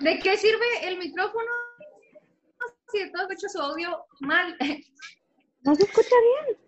[0.00, 1.50] ¿De qué sirve el micrófono
[2.92, 4.56] si todo escucha su audio mal?
[5.62, 6.58] ¿No se escucha bien?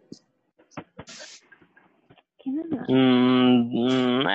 [2.39, 2.85] ¿Qué nada?
[2.89, 4.27] Mm, mm,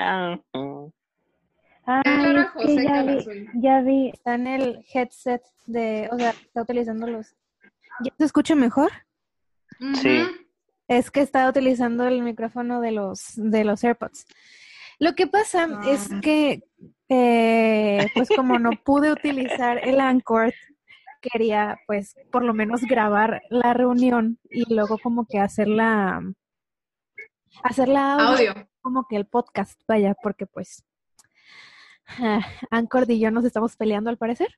[1.86, 7.08] ah, José ya vi, ya vi, está en el headset de, o sea, está utilizando
[7.08, 7.36] los...
[8.04, 8.92] ¿Ya se escucha mejor?
[10.02, 10.24] Sí.
[10.88, 14.28] Es que está utilizando el micrófono de los, de los AirPods.
[15.00, 15.82] Lo que pasa Ah.
[15.88, 16.64] es que,
[17.10, 20.54] eh, pues como no pude utilizar el Anchor,
[21.22, 26.22] quería pues por lo menos grabar la reunión y luego como que hacerla,
[27.64, 28.68] hacerla audio, Audio.
[28.82, 30.84] como que el podcast, vaya, porque pues
[32.20, 34.50] ah, Anchor y yo nos estamos peleando al parecer.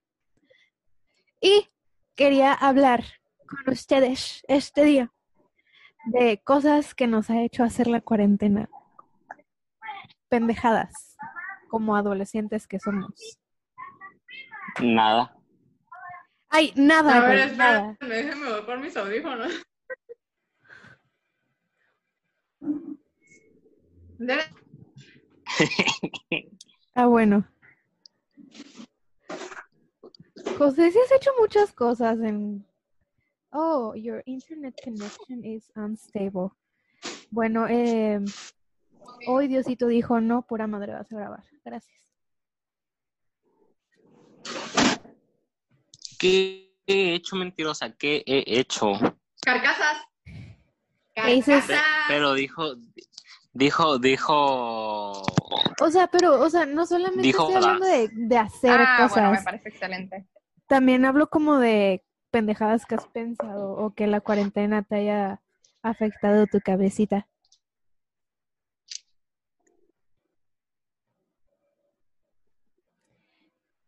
[1.39, 1.69] Y
[2.15, 3.03] quería hablar
[3.47, 5.13] con ustedes este día
[6.05, 8.69] de cosas que nos ha hecho hacer la cuarentena.
[10.29, 11.15] Pendejadas,
[11.69, 13.39] como adolescentes que somos.
[14.81, 15.33] Nada.
[16.49, 17.97] Ay, nada, A ver, güey, nada.
[18.01, 19.51] déjame voy por mis audífonos.
[26.95, 27.47] Ah, bueno.
[30.57, 32.65] José, sí has hecho muchas cosas en...
[33.51, 36.49] Oh, your internet connection is unstable.
[37.31, 38.19] Bueno, eh,
[39.27, 41.43] hoy Diosito dijo, no, pura madre vas a grabar.
[41.65, 41.95] Gracias.
[46.19, 47.91] ¿Qué he hecho, mentirosa?
[47.95, 48.93] ¿Qué he hecho?
[49.41, 49.97] Carcasas.
[51.13, 51.65] ¿Qué dices?
[51.65, 52.05] Pe- Carcasas.
[52.07, 52.75] Pero dijo,
[53.53, 55.21] dijo, dijo.
[55.79, 59.29] O sea, pero, o sea, no solamente Dijo estoy hablando de, de hacer Ah, bueno,
[59.29, 59.45] me cosas.
[59.45, 60.27] parece excelente.
[60.67, 65.41] También hablo como de pendejadas que has pensado o que la cuarentena te haya
[65.81, 67.27] afectado tu cabecita.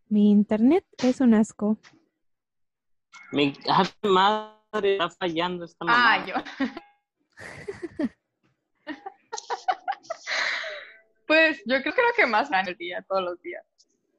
[0.09, 1.77] Mi internet es un asco.
[3.31, 3.53] Mi
[4.03, 5.85] madre está fallando esta.
[5.87, 6.33] Ah, yo.
[11.27, 13.63] pues yo creo que lo que más en el día, todos los días.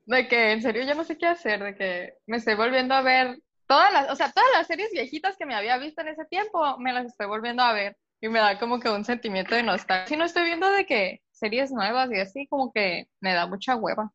[0.07, 3.03] De que en serio yo no sé qué hacer, de que me estoy volviendo a
[3.03, 6.25] ver todas las, o sea, todas las series viejitas que me había visto en ese
[6.27, 9.65] tiempo, me las estoy volviendo a ver y me da como que un sentimiento de
[9.65, 10.07] nostalgia.
[10.07, 13.75] Si no estoy viendo de que series nuevas y así, como que me da mucha
[13.75, 14.13] hueva.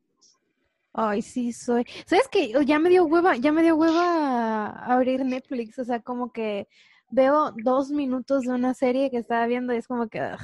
[0.98, 1.84] Ay, sí, soy.
[2.06, 2.52] ¿Sabes qué?
[2.64, 5.78] Ya me dio hueva, ya me dio hueva abrir Netflix.
[5.78, 6.68] O sea, como que
[7.10, 10.22] veo dos minutos de una serie que estaba viendo y es como que.
[10.22, 10.40] ugh.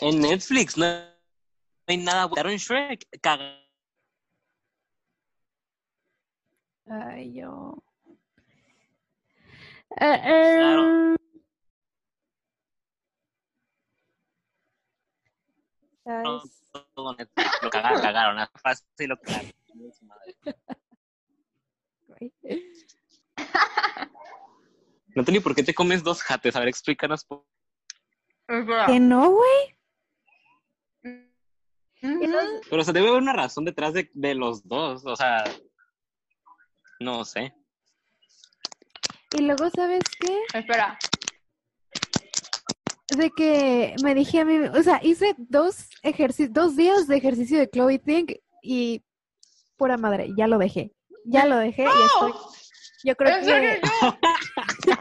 [0.00, 0.84] En Netflix no
[1.86, 2.28] hay nada.
[2.28, 3.06] Quitaron Shrek.
[3.20, 3.60] Caga-
[6.86, 7.80] Ay, yo.
[9.96, 11.16] Claro.
[16.04, 16.61] ¿sabes?
[16.94, 17.50] Todo Netflix.
[17.62, 18.38] Lo cagaron, cagaron.
[18.38, 19.52] Así fácil lo cagaron.
[25.32, 26.56] Ni por qué te comes dos jates.
[26.56, 27.24] A ver, explícanos.
[27.24, 27.44] por-
[28.86, 29.76] Que no, güey.
[32.00, 35.04] Pero o sea, debe haber una razón detrás de, de los dos.
[35.06, 35.44] O sea,
[37.00, 37.54] no sé.
[39.34, 40.38] Y luego, ¿sabes qué?
[40.58, 40.98] Espera,
[43.16, 47.58] De que me dije a mí, o sea, hice dos ejercicios, dos días de ejercicio
[47.58, 49.04] de Chloe Think y
[49.76, 50.92] pura madre, ya lo dejé.
[51.24, 52.32] Ya lo dejé y estoy.
[53.04, 54.94] Yo creo ¿En serio que yo?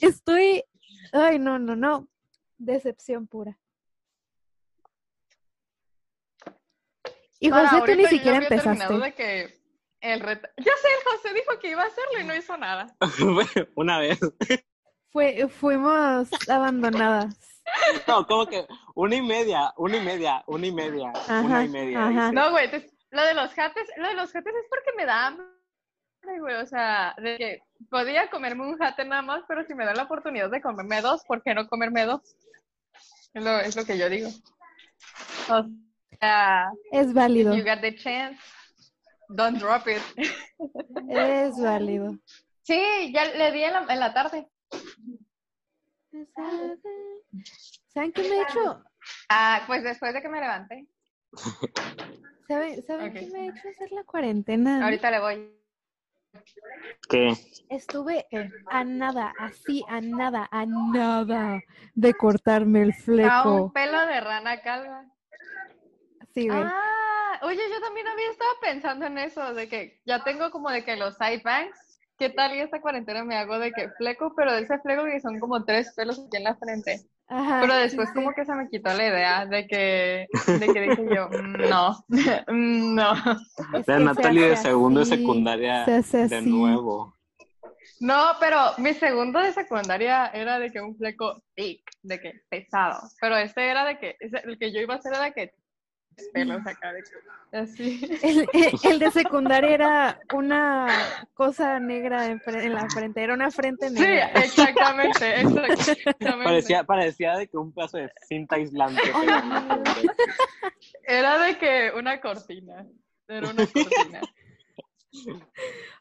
[0.08, 0.64] estoy.
[1.12, 2.08] Ay, no, no, no.
[2.58, 3.58] Decepción pura.
[7.40, 9.04] Y Para José, tú ni yo siquiera había terminado empezaste.
[9.04, 9.60] de que
[10.00, 10.48] el reto...
[10.58, 12.94] Ya sé, José dijo que iba a hacerlo y no hizo nada.
[13.76, 14.20] una vez.
[15.12, 17.36] Fue, fuimos abandonadas.
[18.06, 22.06] No, como que una y media, una y media, una y media, una y media.
[22.08, 22.32] ajá.
[22.32, 22.68] No, güey,
[23.10, 25.46] lo de los jates, lo de los jates es porque me da hambre,
[26.40, 29.94] güey, o sea, de que podía comerme un jate nada más, pero si me da
[29.94, 32.20] la oportunidad de comerme dos, ¿por qué no comerme dos?
[33.34, 34.28] Es lo, es lo que yo digo.
[35.48, 35.64] O
[36.18, 37.54] sea, Es válido.
[37.54, 38.40] you got the chance,
[39.28, 40.02] don't drop it.
[41.08, 42.16] Es válido.
[42.62, 44.48] Sí, ya le di en la, en la tarde.
[47.88, 48.84] ¿Saben qué me he hecho?
[49.28, 50.86] Ah, pues después de que me levanté.
[52.48, 54.84] ¿Saben, ¿saben qué me ha hecho hacer la cuarentena?
[54.84, 55.56] Ahorita le voy.
[57.08, 57.32] ¿Qué?
[57.68, 58.26] Estuve
[58.70, 61.60] a nada, así, a nada, a nada
[61.94, 63.72] de cortarme el A un fleco.
[63.72, 65.04] pelo de rana calva.
[66.34, 66.62] Sí, güey.
[66.64, 70.84] Ah, oye, yo también había estado pensando en eso, de que ya tengo como de
[70.84, 71.89] que los side bangs,
[72.20, 75.20] ¿qué tal y esta cuarentena me hago de que fleco, pero de ese fleco que
[75.20, 77.00] son como tres pelos aquí en la frente?
[77.28, 78.14] Ajá, Pero después sí.
[78.14, 82.04] como que se me quitó la idea de que, de que dije yo, "Mm, no,
[82.48, 83.12] mm, no.
[83.72, 86.50] Es que se Natalie de segundo de así, secundaria se hace de así.
[86.50, 87.14] nuevo.
[88.00, 93.00] No, pero mi segundo de secundaria era de que un fleco thick, de que pesado.
[93.20, 95.52] Pero este era de que, ese- el que yo iba a hacer era de que
[96.28, 97.02] pelos acá, de
[97.58, 98.00] así.
[98.22, 100.86] El, el- el de secundaria era una
[101.34, 102.40] cosa negra en,
[102.74, 104.26] la frente, era una frente Sí, negra.
[104.34, 106.44] exactamente, exactamente.
[106.44, 109.02] Parecía, parecía de que un pedazo de cinta aislante.
[111.04, 112.86] Era de que una cortina.
[113.28, 114.20] Era una cortina.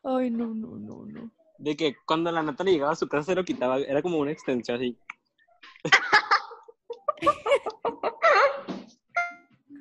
[0.04, 1.32] Ay, no, no, no, no.
[1.58, 4.32] De que cuando la Natalie llegaba a su casa se lo quitaba, era como una
[4.32, 4.98] extensión así.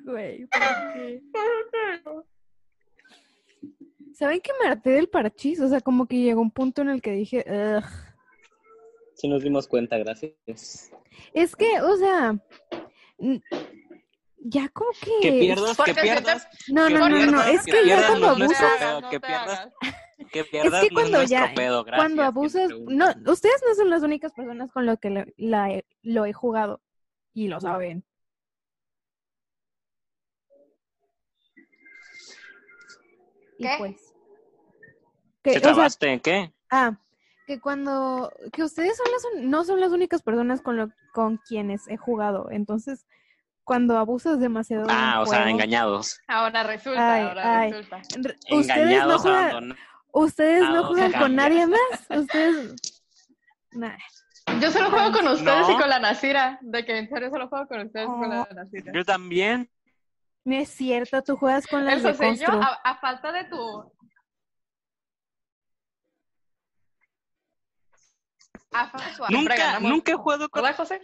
[0.09, 0.61] Güey, ¿por
[0.93, 1.21] qué?
[4.13, 5.59] ¿Saben que me harté del parchís?
[5.61, 7.83] O sea, como que llegó un punto en el que dije, "Ugh".
[9.15, 10.91] Sí nos dimos cuenta, gracias.
[11.33, 12.37] Es que, o sea,
[14.39, 15.11] ya como que...
[15.21, 18.07] Que pierdas, que pierdas, No, que no, no, no, no, pierdas, es que que ya
[18.07, 19.73] cuando abusas, no que pierdas, hagas.
[20.31, 22.01] que pierdas es que cuando ya, pedo, gracias.
[22.05, 25.85] cuando abusas, no, ustedes no son las únicas personas con lo que lo, la he-
[26.01, 26.81] lo he jugado
[27.33, 28.03] y lo saben.
[33.59, 33.75] Y ¿Qué?
[33.77, 34.15] pues,
[35.43, 36.19] que, ¿Te o sea, trabaste?
[36.21, 36.51] ¿Qué?
[36.71, 36.97] ah,
[37.45, 41.87] que cuando, que ustedes son las, no son las únicas personas con lo, con quienes
[41.87, 43.05] he jugado, entonces,
[43.63, 46.19] cuando abusas demasiado de un Ah, o sea, engañados.
[46.27, 47.71] Ahora resulta, Ay, ahora ay.
[47.71, 47.97] resulta.
[47.97, 49.83] re- ustedes no Engañados, juegan, abandonados.
[50.13, 51.79] ustedes no juegan con nadie más,
[52.09, 52.75] ustedes,
[53.71, 53.97] nah.
[54.61, 56.57] Yo solo juego con ustedes y con la Nasira.
[56.61, 58.53] De que en serio solo juego con ustedes y con la Oh.
[58.55, 58.91] Nasira.
[58.95, 59.69] Yo también.
[60.45, 62.61] No es cierto, tú juegas con las Eso de yo, Constru.
[62.61, 63.93] a, a falta de tu.
[68.71, 71.01] A falta de tu Nunca, nunca he jugado con, ¿Verdad, José?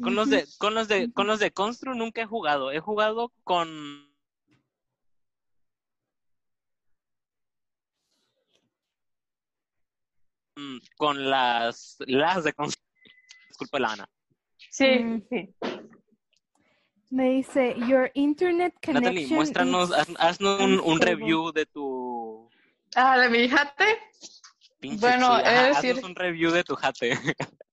[0.00, 2.70] con los de, con los de, con los de Constru nunca he jugado.
[2.70, 4.08] He jugado con
[10.56, 12.82] mm, con las las de Constru.
[13.48, 14.08] Disculpe la Ana.
[14.70, 15.22] Sí, Mm.
[15.30, 15.54] sí.
[17.10, 21.14] Me dice, your internet connection Natalie, muéstranos, is haz- haznos un, un unstable".
[21.14, 22.50] review de tu
[22.94, 23.98] Ah, de mi jate.
[24.80, 27.10] pinche Bueno, ajá, decir- haznos un review de tu jate.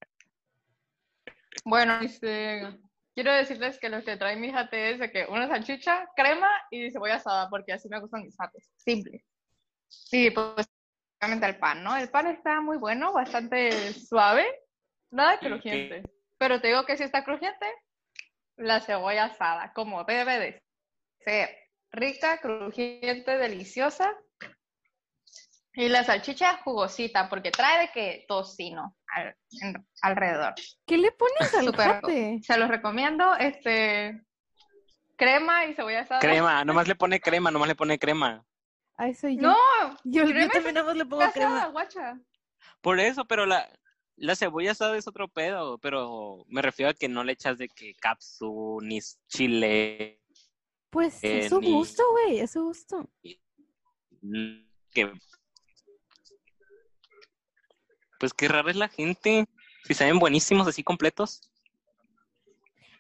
[1.68, 2.80] Bueno, este,
[3.16, 6.92] quiero decirles que lo que trae mi jate es de que una salchicha, crema y
[6.92, 8.70] cebolla asada, porque así me gustan mis jates.
[8.78, 9.26] Simple.
[10.12, 10.68] Y pues,
[11.20, 11.98] obviamente el pan, ¿no?
[11.98, 14.46] El pan está muy bueno, bastante suave,
[15.10, 16.04] nada crujiente.
[16.38, 17.66] Pero te digo que si está crujiente,
[18.58, 20.64] la cebolla asada, como debe de
[21.20, 21.50] ser.
[21.92, 24.14] Rica, crujiente, deliciosa.
[25.74, 30.54] Y la salchicha jugosita, porque trae de que tocino al- en- alrededor.
[30.86, 32.40] ¿Qué le pones al jate?
[32.44, 34.22] Se los recomiendo, este,
[35.18, 36.22] crema y cebolla asada.
[36.22, 38.46] crema, nomás le pone crema, nomás le pone crema.
[38.98, 39.42] A eso yo.
[39.42, 39.58] No,
[40.06, 41.68] yo, yo también nada más le pongo asada, crema.
[41.68, 42.20] guacha.
[42.82, 43.70] Por eso, pero la,
[44.18, 47.68] la cebolla asada es otro pedo, pero me refiero a que no le echas de
[47.70, 50.22] que capsu ni chile,
[50.90, 53.10] Pues eh, es su ni- gusto, güey, es su gusto.
[54.94, 55.12] que
[58.20, 59.46] pues qué rara es la gente.
[59.84, 61.42] Si saben buenísimos así completos.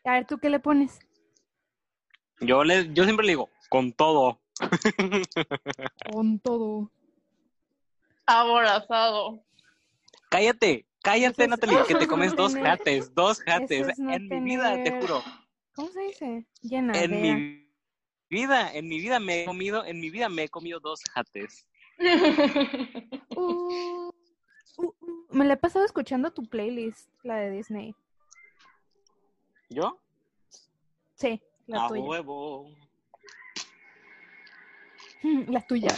[0.03, 0.99] A ver, ¿tú qué le pones?
[2.41, 4.39] Yo le, yo siempre le digo, con todo.
[6.11, 6.91] Con todo.
[8.25, 9.43] Aborazado.
[10.29, 13.97] Cállate, cállate, Natalie, que te comes dos jates, dos jates.
[13.97, 15.23] no en mi vida, te juro.
[15.75, 16.45] ¿Cómo se dice?
[16.61, 17.05] Llenadera.
[17.05, 17.69] En mi
[18.29, 21.65] vida, en mi vida me he comido, en mi vida me he comido dos jates.
[23.37, 24.11] Uh,
[24.77, 25.25] uh, uh.
[25.31, 27.95] Me la he pasado escuchando tu playlist, la de Disney.
[29.69, 29.99] ¿Yo?
[31.15, 32.01] Sí, la A tuya.
[32.03, 32.69] huevo.
[35.47, 35.93] La tuya.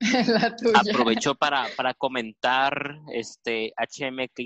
[0.28, 0.80] La tuya.
[0.92, 4.42] Aprovecho para, para comentar este HM que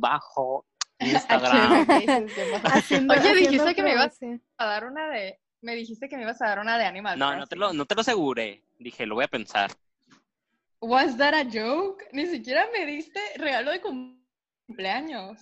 [0.00, 0.64] bajo
[1.00, 1.86] Instagram.
[2.64, 4.18] Haciendo- Oye, dijiste que me ibas
[4.56, 7.36] a dar una de, me dijiste que me ibas a dar una de Animal No,
[7.36, 8.62] no te, lo, no te lo aseguré.
[8.78, 9.70] Dije, lo voy a pensar.
[10.80, 12.04] Was that a joke?
[12.12, 15.38] Ni siquiera me diste regalo de cumpleaños.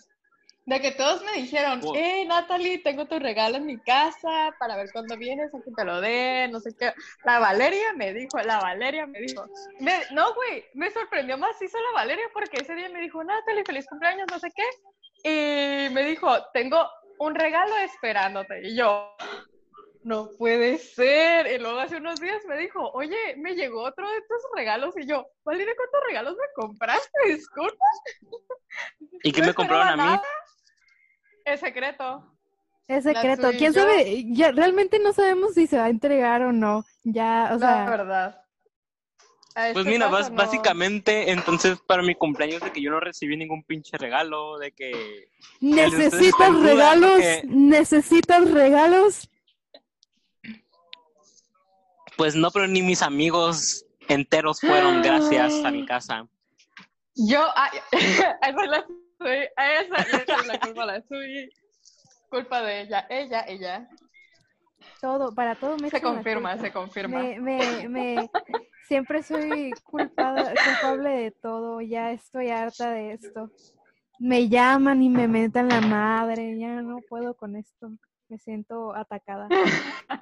[0.67, 1.95] De que todos me dijeron, Oh.
[1.95, 5.85] eh, Natalie, tengo tu regalo en mi casa para ver cuándo vienes, a que te
[5.85, 6.95] lo den, no sé qué.
[7.25, 9.45] La Valeria me dijo, la Valeria me dijo.
[9.81, 13.63] Me- no, güey, me sorprendió más hizo la Valeria porque ese día me dijo, Natalie,
[13.67, 14.65] feliz cumpleaños, no sé qué.
[15.87, 18.67] Y me dijo, tengo un regalo esperándote.
[18.67, 19.15] Y yo,
[20.03, 21.47] no puede ser.
[21.47, 24.95] Y luego hace unos días me dijo, oye, me llegó otro de tus regalos.
[24.97, 27.11] Y yo, Valeria, ¿cuántos regalos me compraste?
[27.27, 27.85] Disculpa.
[29.23, 30.03] ¿Y qué No me compraron a mí?
[30.03, 30.23] nada.
[31.45, 32.31] Es secreto.
[32.87, 33.51] Es La secreto.
[33.57, 34.25] ¿Quién yo- sabe?
[34.35, 36.85] Ya realmente no sabemos si se va a entregar o no.
[37.03, 38.41] Ya, o la sea, verdad.
[39.57, 40.31] A Pues este mira, no.
[40.35, 45.29] básicamente, entonces para mi cumpleaños de que yo no recibí ningún pinche regalo, de que
[45.61, 49.31] necesitas regalos, que- necesitas regalos.
[52.17, 56.27] pues no, pero ni mis amigos enteros fueron gracias a mi casa.
[57.17, 58.85] Yo, ah, esa es la
[59.21, 61.51] A esa le echo la culpa la Sui.
[62.29, 63.89] Culpa de ella, ella, ella.
[65.01, 67.19] Todo, para todo me Se confirma, se confirma.
[67.19, 68.31] Me, me, me,
[68.89, 71.81] siempre soy culpada, culpable de todo.
[71.81, 73.51] Ya estoy harta de esto.
[74.19, 76.59] Me llaman y me mentan la madre.
[76.59, 77.93] Ya no puedo con esto.
[78.29, 79.49] Me siento atacada.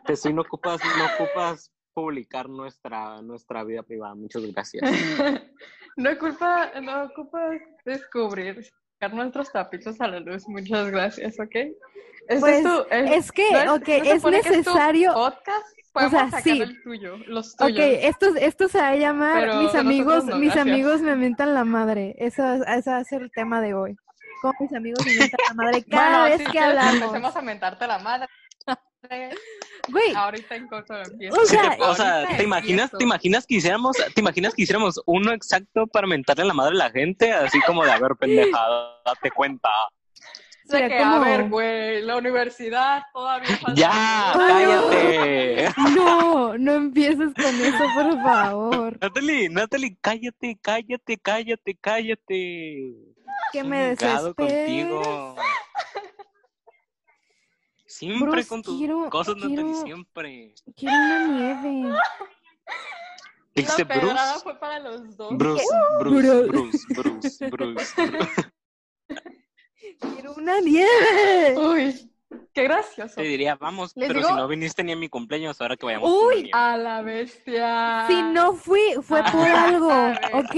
[0.05, 4.15] Te soy, no ocupas, no ocupas publicar nuestra, nuestra vida privada.
[4.15, 4.83] Muchas gracias.
[5.95, 7.51] No ocupa, no ocupa
[7.85, 8.67] descubrir,
[9.09, 10.47] nuestros tapitos a la luz.
[10.49, 11.55] Muchas gracias, ¿ok?
[11.55, 15.13] Este Pues, tu- Es que, ¿no ok, es que tu necesario.
[15.13, 15.67] podcast?
[15.93, 16.61] Podemos sea, sí.
[16.63, 17.85] el tuyo, los Ok, tuyos.
[17.85, 21.65] esto, esto se va a llamar Pero Mis amigos, no, mis amigos me mentan la
[21.65, 22.15] madre.
[22.19, 23.97] Eso, ese va a ser el tema de hoy.
[24.41, 26.95] Cómo mis amigos me mentan la madre cada Bueno, vez si que hablamos.
[26.95, 28.29] Empecemos a mentarte la madre.
[29.89, 31.41] Güey, Ahorita en corto empiezo.
[31.41, 32.99] O sea, o sea, ¿te imaginas, empiezo.
[32.99, 36.73] te imaginas que hiciéramos, te imaginas que hiciéramos uno exacto para mentarle a la madre
[36.75, 39.69] a la gente, así como de a ver pendejada, date cuenta.
[40.65, 43.75] De Será que, como- a ver, güey, la universidad todavía falta.
[43.75, 45.69] Ya, cállate.
[45.97, 48.99] no, no empieces con eso, por favor.
[49.01, 52.95] Natalie, Natalie, cállate, cállate, cállate, cállate.
[53.53, 54.33] Que me desespera.
[54.35, 55.37] contigo.
[57.93, 60.55] Siempre con tus quiero- cosas, Natalie, quiero- siempre.
[60.77, 61.99] Quiero una nieve.
[63.55, 64.41] Dijiste La Bruce.
[64.43, 65.37] fue para los dos.
[65.37, 65.65] Bruce,
[66.01, 66.47] Bruce.
[66.49, 67.95] Bruce, Bruce, Bruce.
[70.01, 71.55] Quiero una nieve.
[71.59, 72.11] Uy,
[72.55, 73.15] qué gracioso.
[73.17, 75.85] Te diría, vamos, Les pero digo- si no viniste ni a mi cumpleaños, ahora que
[75.85, 76.11] vayamos.
[76.11, 76.61] Uy, por.
[76.61, 78.07] A la bestia.
[78.09, 80.31] Si no fui, fue por Ah, algo, sabes.
[80.33, 80.57] ¿ok?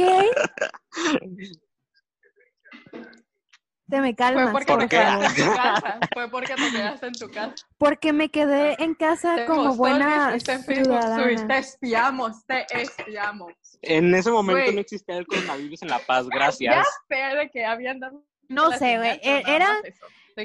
[3.89, 5.19] Te me Fue calmas, porque por te favor.
[5.21, 5.99] quedaste en tu casa.
[6.15, 7.55] Fue porque te quedaste en tu casa.
[7.77, 11.47] Porque me quedé en casa Te como buena Facebook, ciudadana.
[11.49, 13.53] Te espiamos, te espiamos.
[13.83, 16.87] En ese momento no existía el coronavirus en La Paz, Ya gracias.
[17.09, 18.25] sé de que habían dado.
[18.49, 19.21] No sé, güey.
[19.23, 19.69] e- Era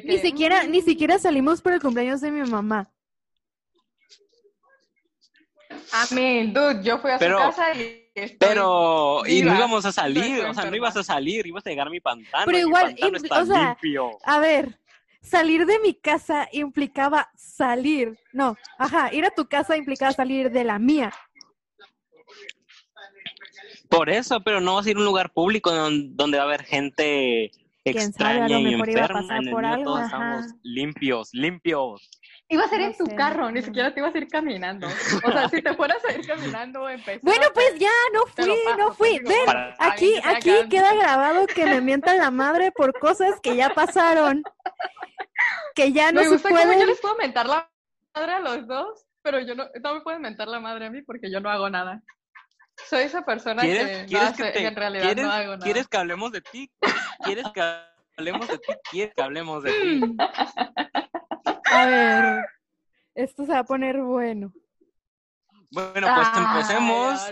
[0.03, 2.89] ni siquiera, ni siquiera salimos por el cumpleaños de mi mamá.
[6.11, 8.09] Mean, dude, yo fui a Pero- su casa y.
[8.15, 10.77] estoy- Pero, y no íbamos a salir, o sea, no enferma.
[10.77, 12.43] ibas a salir, ibas a llegar a mi pantano.
[12.45, 14.09] Pero y mi igual, pantano impl- está o sea, limpio.
[14.23, 14.79] A ver,
[15.21, 18.17] salir de mi casa implicaba salir.
[18.33, 21.11] No, ajá, ir a tu casa implicaba salir de la mía.
[23.89, 26.47] Por eso, pero no vas a ir a un lugar público don- donde va a
[26.47, 27.49] haber gente
[27.83, 29.21] Quién sabe, a extraña lo y mejor iba a enferma.
[29.21, 30.05] pasar En el por algo, todos ajá.
[30.35, 32.09] estamos limpios, limpios.
[32.51, 34.87] Iba a ser No en tu sé, carro, ni siquiera te ibas a ir caminando.
[35.23, 37.19] O sea, si te fueras a ir caminando, empecé.
[37.21, 39.19] Bueno, pues ya, no fui, paso, no fui.
[39.19, 43.69] Ven, Para- aquí, aquí queda grabado que me mientan la madre por cosas que ya
[43.69, 44.41] pasaron.
[45.75, 46.87] Que ya no me se gusta cómo yo pueden.
[46.87, 47.69] les puedo mentar la
[48.15, 51.03] madre a los dos, pero yo no, no me pueden mentar la madre a mí
[51.03, 52.01] porque yo no hago nada.
[52.89, 55.59] Soy esa persona ¿Quieres, que, no hace- que te, en realidad ¿quieres, no hago nada.
[55.63, 56.71] ¿Quieres que hablemos de ti?
[57.23, 57.61] ¿Quieres que
[58.17, 58.73] hablemos de ti?
[58.89, 60.01] ¿Quieres que hablemos de ti?
[61.71, 62.45] A ver,
[63.15, 64.51] esto se va a poner bueno.
[65.71, 67.31] Bueno, pues empecemos.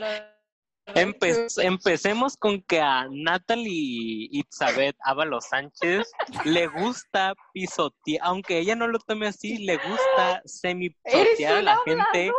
[0.96, 6.10] Empe- empecemos con que a Natalie Itzabeth Ábalos Sánchez
[6.46, 12.32] le gusta pisotear, aunque ella no lo tome así, le gusta semi-pisotear a la gente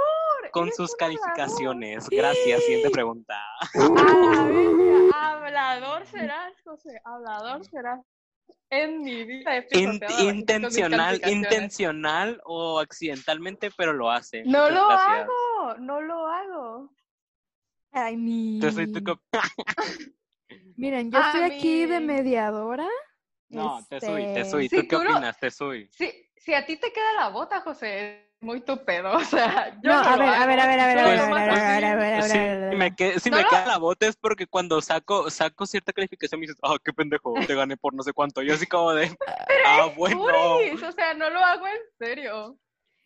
[0.50, 2.08] con sus calificaciones.
[2.08, 3.34] Gracias, siguiente pregunta.
[3.74, 8.00] bestia, hablador serás, José, hablador serás.
[8.70, 14.44] En mi vida he In- intencional, intencional o accidentalmente, pero lo hace.
[14.44, 16.92] No lo hago, no lo hago.
[17.92, 18.54] Ay, mi.
[18.56, 19.18] Entonces, ¿tú qué-
[20.76, 22.86] Miren, yo estoy aquí de mediadora.
[23.48, 24.68] No, te soy, te Este, soy.
[24.68, 25.38] ¿Tú qué opinas?
[25.40, 25.88] Te soy.
[25.90, 29.12] Si, si a ti te queda la bota, José, muy tu pedo.
[29.16, 31.18] O sea, yo No, no, a ver, a ver, a ver, a ver, a ver,
[31.20, 33.48] a ver, a ver, a ver, a ver, Si me, que- si No, me no.
[33.48, 37.34] queda la bota es porque cuando saco saco cierta calificación me dices, ah, qué pendejo,
[37.46, 38.42] te gané por no sé cuánto.
[38.42, 39.16] Yo así como de,
[39.66, 40.18] ah, bueno.
[40.18, 42.56] Puris, o sea, no lo hago en serio.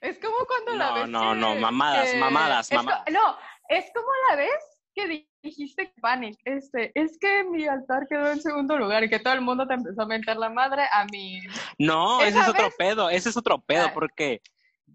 [0.01, 3.05] Es como cuando la No, vez no, que- no, mamadas, que- mamadas, es mamadas.
[3.13, 3.37] no,
[3.69, 4.53] es como la vez
[4.95, 9.21] que di- dijiste Panic, este, es que mi altar quedó en segundo lugar y que
[9.21, 11.41] todo el mundo te empezó a mentar la madre a mí.
[11.79, 14.43] No, ese es otro vez- pedo, ese es otro pedo, porque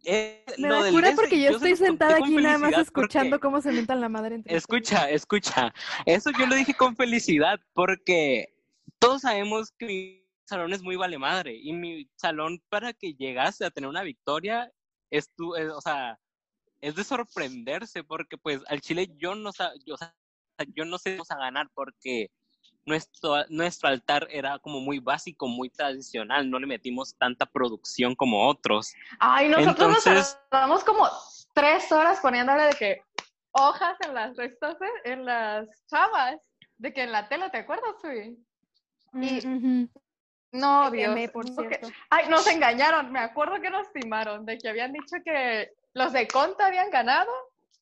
[0.06, 3.72] eh, Me lo da cura porque yo estoy sentada aquí nada más escuchando cómo se
[3.72, 4.64] mentan la madre entre ustedes.
[4.64, 5.74] Escucha, escucha.
[6.06, 8.54] Eso yo lo dije con felicidad porque
[9.00, 13.66] todos sabemos que mi salón es muy vale madre y mi salón para que llegase
[13.66, 14.72] a tener una victoria
[15.10, 16.20] es tu, es- o sea,
[16.82, 19.52] es de sorprenderse porque pues al Chile yo no
[19.86, 20.14] yo, o sea,
[20.76, 22.30] yo no sé vamos a ganar porque
[22.88, 28.48] nuestro nuestro altar era como muy básico, muy tradicional, no le metimos tanta producción como
[28.48, 28.94] otros.
[29.20, 31.08] Ay, nosotros Entonces- nos tardamos como
[31.54, 33.02] tres horas poniéndole de que
[33.52, 36.38] hojas en las restas, de- en las chavas,
[36.78, 38.38] de que en la tela, ¿te acuerdas, Sui?
[39.14, 39.90] y- Mm.
[40.54, 41.14] No, Dios.
[41.32, 41.90] por no, que- cierto.
[42.10, 43.12] Ay, nos engañaron.
[43.12, 47.30] Me acuerdo que nos timaron de que habían dicho que los de Conta habían ganado.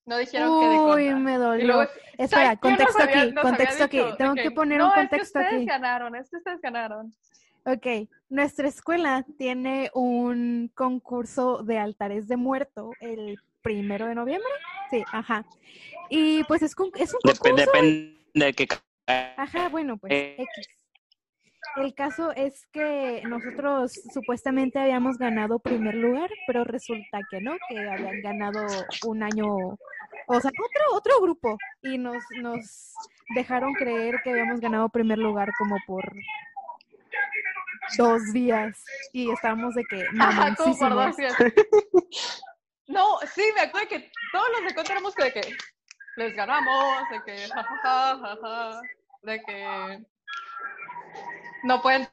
[0.06, 0.80] No dijeron que de
[1.14, 1.66] Uy, me dolió.
[1.68, 1.82] luego,
[2.18, 3.98] Espera, ¿sabes quién nos contexto había- aquí, contexto aquí.
[3.98, 4.16] dicho?
[4.18, 5.66] Tengo que poner un no, contexto es que ustedes aquí.
[5.66, 7.14] ganaron, es que ustedes ganaron.
[7.66, 14.48] Ok, nuestra escuela tiene un concurso de altares de muerto el primero de noviembre.
[14.92, 15.44] Sí, ajá.
[16.10, 17.56] Y pues es, es un Dep- concurso.
[17.56, 18.68] depende de qué
[19.08, 20.36] Ajá, bueno, pues Eh.
[20.38, 20.68] X.
[21.76, 27.78] El caso es que nosotros supuestamente habíamos ganado primer lugar, pero resulta que no, que
[27.78, 28.66] habían ganado
[29.06, 29.48] un año,
[30.28, 32.94] o sea, otro, otro grupo, y nos, nos
[33.36, 36.14] dejaron creer que habíamos ganado primer lugar como por
[37.98, 41.36] dos días, y estábamos de que Ajá, como por dos días.
[42.88, 45.42] No, sí, me acuerdo que todos los de Conta éramos que de que
[46.18, 48.82] les ganamos, de que jajaja, jaja,
[49.24, 50.06] de que
[51.66, 52.08] no pueden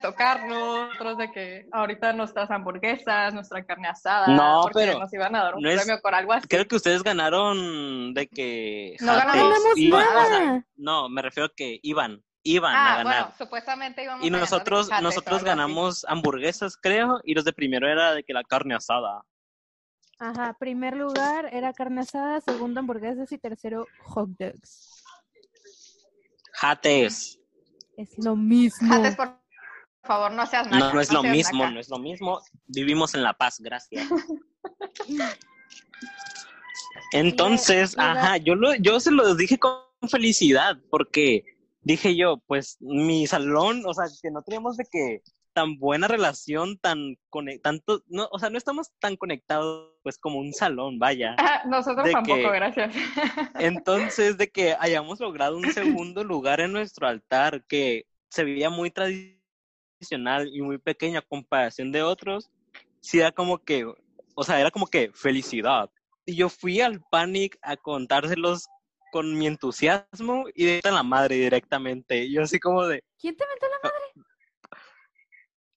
[0.00, 5.34] tocarnos, otros de que ahorita nuestras hamburguesas, nuestra carne asada, No, porque pero nos iban
[5.36, 6.48] a dar un no es- premio por algo así.
[6.48, 10.66] Creo que ustedes ganaron de que No Jates ganamos iban, o sea, nada.
[10.74, 13.22] no, me refiero a que iban, iban a ah, ganar.
[13.22, 15.44] bueno, supuestamente íbamos y a ganar nosotros, Jates nosotros así.
[15.46, 19.22] ganamos hamburguesas, creo, y los de primero era de que la carne asada.
[20.18, 25.04] Ajá, primer lugar era carne asada, segundo hamburguesas y tercero hot dogs.
[26.54, 27.38] Jates.
[28.02, 28.88] Es lo mismo.
[28.88, 29.38] Jates, por
[30.02, 31.70] favor, no seas naca, No, no es lo mismo, naca.
[31.74, 32.40] no es lo mismo.
[32.66, 34.08] Vivimos en La Paz, gracias.
[37.12, 39.78] Entonces, ajá, yo lo, yo se los dije con
[40.08, 41.44] felicidad, porque
[41.82, 46.78] dije yo, pues mi salón, o sea, que no teníamos de que tan buena relación,
[46.78, 47.16] tan
[47.62, 51.36] tanto, no, o sea, no estamos tan conectados, pues como un salón, vaya.
[51.38, 52.94] Ah, Nosotros tampoco, que- gracias.
[53.58, 55.62] Entonces, de que hayamos logrado un
[56.10, 61.92] segundo lugar en nuestro altar, que se veía muy tradicional y muy pequeña a comparación
[61.92, 62.50] de otros,
[63.00, 63.84] sí era como que,
[64.34, 65.90] o sea, era como que felicidad.
[66.24, 68.66] Y yo fui al Panic a contárselos
[69.10, 72.30] con mi entusiasmo y de la madre directamente.
[72.30, 73.71] Yo así como de, ¿Quién te la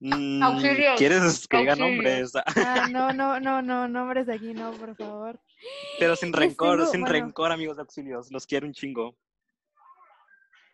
[0.06, 2.34] mm, Auxilio, ¿quieres que diga nombres?
[2.36, 2.44] Ah,
[2.92, 5.40] no, no, no, no, nombres de aquí, no, por favor.
[6.00, 7.14] Pero sin rencor, tengo- sin bueno.
[7.14, 8.32] rencor, amigos de auxilios.
[8.32, 9.16] Los quiero un chingo.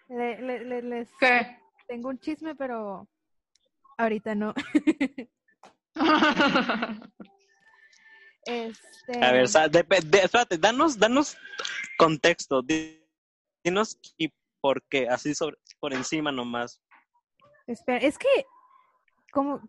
[0.09, 1.57] Le- le- le- les ¿Qué?
[1.87, 3.07] tengo un chisme, pero
[3.97, 4.53] ahorita no.
[8.45, 11.37] Este, A ver, depe- de- espérate, danos, danos
[11.97, 12.61] contexto.
[12.61, 12.97] di-
[13.63, 16.81] Dinos y por qué, así sobre, por encima nomás.
[17.67, 18.27] espera, es que
[19.31, 19.61] como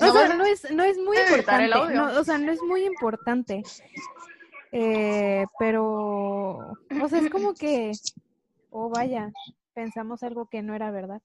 [0.00, 2.84] o No sea, no es, no es muy importante, no, o sea, no es muy
[2.84, 3.62] importante,
[4.72, 7.92] eh, pero, o sea, es como que,
[8.70, 9.32] oh vaya,
[9.74, 11.20] pensamos algo que no era verdad.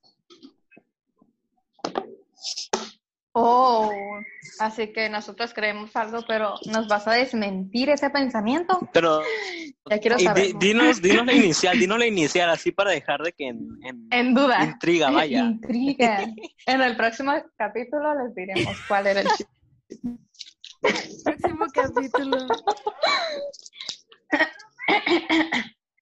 [3.35, 3.91] Oh,
[4.59, 8.87] así que nosotros creemos algo, pero ¿nos vas a desmentir ese pensamiento?
[8.93, 9.21] Pero
[9.89, 10.43] Ya quiero saber.
[10.47, 14.07] di- dinos, dinos la inicial, dinos la inicial, así para dejar de que en, en
[14.11, 14.63] En duda.
[14.63, 15.39] intriga vaya.
[15.39, 16.25] Intriga.
[16.67, 19.27] En el próximo capítulo les diremos cuál era el.
[21.23, 22.37] Próximo capítulo.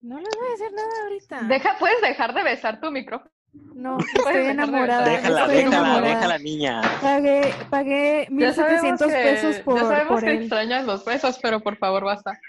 [0.02, 1.42] No les voy a decir nada ahorita.
[1.44, 3.32] Deja, puedes dejar de besar tu micrófono.
[3.54, 5.06] No, estoy enamorada.
[5.06, 6.16] Déjala, estoy déjala, enamorada.
[6.16, 6.82] déjala, niña.
[7.02, 10.38] Pagué, pagué Ya sabemos 1.700 que, pesos ya por, sabemos por que él.
[10.42, 12.40] extrañas los besos, pero por favor basta.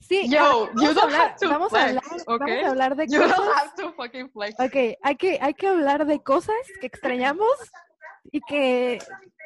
[0.00, 2.40] Sí, Yo, ah, vamos, a don't hablar, vamos, a hablar, ¿ok?
[2.40, 3.56] vamos a hablar de You don't cosas.
[3.56, 4.54] have to fucking flex.
[4.60, 7.48] Ok, hay que, hay que hablar de cosas que extrañamos
[8.30, 8.98] y que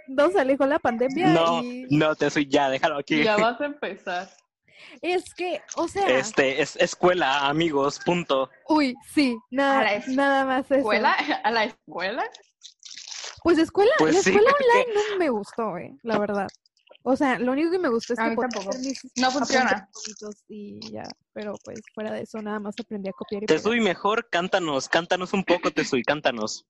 [0.08, 1.28] nos alejó la pandemia.
[1.28, 3.22] No, y no, te soy ya, déjalo aquí.
[3.24, 4.28] Ya vas a empezar.
[5.02, 8.50] Es que, o sea, Este, es escuela, amigos, punto.
[8.68, 10.74] uy, sí, A nada, la es- nada más eso.
[10.76, 11.14] ¿Escuela?
[11.44, 12.24] ¿A la escuela?
[13.42, 16.48] Pues escuela, Pues la sí, escuela online no me gustó, eh, la verdad.
[17.02, 19.88] O sea, lo único que me gustó es A que podía mis No funciona.
[20.48, 23.62] y ya, pero pues fuera de eso nada más aprendí a copiar y Te pegar.
[23.62, 26.66] soy mejor, cántanos, cántanos un poco, te soy, cántanos.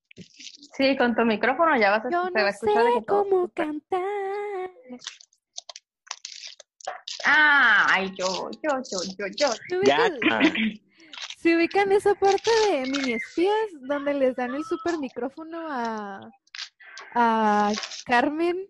[0.76, 2.92] Sí, con tu micrófono ya vas a, Yo se va a no sé escuchar de
[3.00, 3.24] que todo.
[3.24, 4.70] cómo cantar.
[7.24, 9.48] Ay, yo, yo, yo, yo, yo.
[9.68, 10.40] ¿Se ubican, ah,
[11.38, 16.30] se ubican esa parte de mini espías donde les dan el super micrófono a,
[17.14, 17.72] a
[18.06, 18.66] Carmen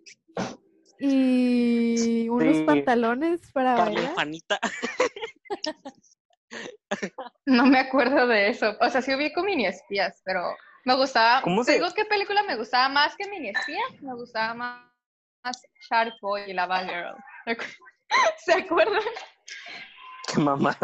[0.98, 2.64] y unos Sí.
[2.64, 4.14] pantalones para Carmen bailar?
[4.14, 4.60] Juanita.
[7.46, 8.76] No me acuerdo de eso.
[8.80, 10.42] O sea, sí ubico mini espías, pero
[10.84, 11.42] me gustaba.
[11.42, 14.02] ¿Cómo ¿Te se- digo qué película me gustaba más que mini espías?
[14.02, 14.84] Me gustaba más,
[15.44, 17.14] más Shark Boy y Lava Girl.
[18.44, 19.02] ¿Se acuerdan?
[20.32, 20.76] Qué mamá.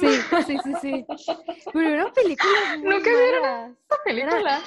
[0.00, 0.08] Sí,
[0.46, 1.06] sí, sí, sí.
[1.72, 3.70] Pero eran películas muy ¿Nunca vieron malas.
[3.88, 4.60] esa película?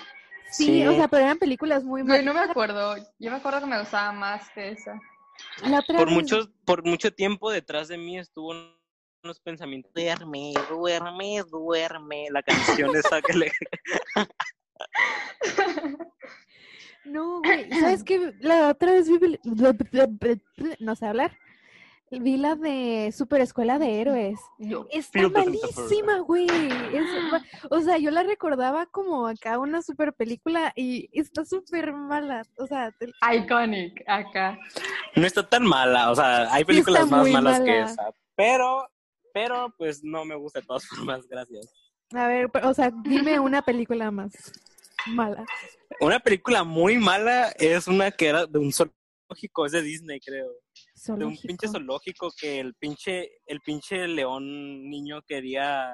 [0.50, 0.88] Sí, Sí.
[0.88, 2.24] o sea, pero eran películas muy malas.
[2.24, 2.96] no me acuerdo.
[3.20, 5.00] Yo me acuerdo que me gustaba más que esa.
[5.64, 8.54] La otra Por vez- mucho, por mucho tiempo detrás de mí estuvo
[9.24, 9.92] unos pensamientos.
[9.94, 12.28] Duerme, duerme, duerme.
[12.32, 13.52] La canción esa que le.
[17.06, 18.34] No, güey, ¿sabes qué?
[18.40, 19.40] La otra vez vi,
[20.80, 21.38] no sé hablar,
[22.12, 24.40] vi la de Super Escuela de Héroes.
[24.60, 24.88] Yo.
[24.92, 26.48] Está malísima, güey.
[27.70, 32.44] O sea, yo la recordaba como acá una super película y está súper mala.
[32.58, 34.58] O sea, te- Iconic, acá.
[35.16, 36.12] No está tan mala.
[36.12, 38.12] O sea, hay películas está más malas que esa.
[38.36, 38.88] Pero,
[39.34, 41.28] pero, pues no me gusta de todas formas.
[41.28, 41.74] Gracias.
[42.14, 44.32] a ver, o sea, dime una película más
[45.08, 45.46] mala.
[46.02, 48.72] Una película muy mala es una que era de un
[49.28, 50.48] zoológico, es de Disney, creo.
[51.06, 55.92] De un pinche zoológico que el pinche, el pinche león niño quería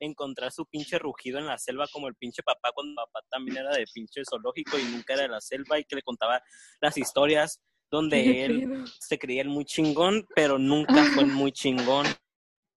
[0.00, 3.70] encontrar su pinche rugido en la selva como el pinche papá cuando papá también era
[3.70, 6.42] de pinche zoológico y nunca era de la selva y que le contaba
[6.80, 11.52] las historias donde ¿Qué él se creía el muy chingón, pero nunca fue el muy
[11.52, 12.06] chingón.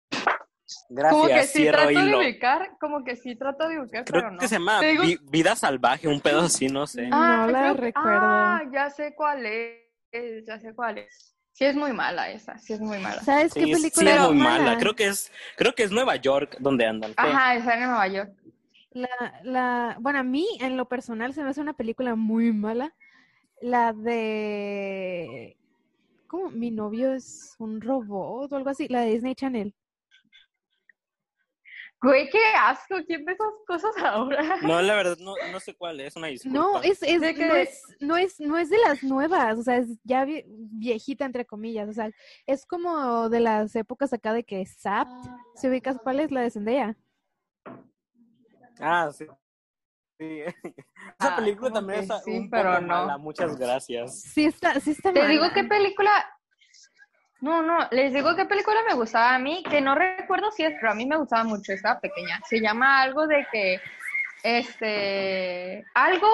[0.09, 4.21] Como que Gracias, sí cierro trato de ubicar, como que sí trato de ubicar, Creo
[4.21, 4.39] pero no.
[4.39, 7.07] que se llama Te digo- Vi- Vida Salvaje, un pedo así, no sé.
[7.07, 8.19] No la creo que- recuerdo.
[8.21, 9.84] Ah, ya sé cuál es,
[10.45, 11.31] ya sé cuál es.
[11.51, 13.21] Sí es muy mala esa, sí es muy mala.
[13.21, 14.63] ¿Sabes qué Sí, sí película es era muy mala.
[14.65, 14.77] mala?
[14.77, 17.13] Creo que es, creo que es Nueva York donde andan.
[17.13, 17.21] ¿qué?
[17.21, 18.31] Ajá, esa en Nueva York.
[18.91, 19.09] La,
[19.43, 22.93] la, bueno, a mí en lo personal se me hace una película muy mala.
[23.61, 25.55] La de,
[26.27, 26.49] ¿cómo?
[26.51, 28.87] Mi novio es un robot o algo así.
[28.89, 29.73] La de Disney Channel.
[32.05, 34.57] Güey, qué asco, ¿quién ve esas cosas ahora?
[34.61, 36.59] No, la verdad, no, no sé cuál es, una disculpa.
[36.59, 39.77] No, es, es, ¿De no es, no es, no es de las nuevas, o sea,
[39.77, 42.11] es ya vie- viejita entre comillas, o sea,
[42.45, 46.51] es como de las épocas acá de que Zapped, ¿se ubicas cuál es la de
[46.51, 46.95] Zendaya?
[48.79, 49.25] Ah, sí.
[50.19, 50.41] Sí.
[51.19, 52.87] Esa Ah, película también está sí, un pero poco no.
[52.87, 54.21] mala, muchas gracias.
[54.21, 56.11] Sí está, sí está Te digo qué película.
[57.41, 60.73] No, no, les digo qué película me gustaba a mí, que no recuerdo si es,
[60.79, 62.39] pero a mí me gustaba mucho, estaba pequeña.
[62.47, 63.79] Se llama algo de que,
[64.43, 66.29] este, algo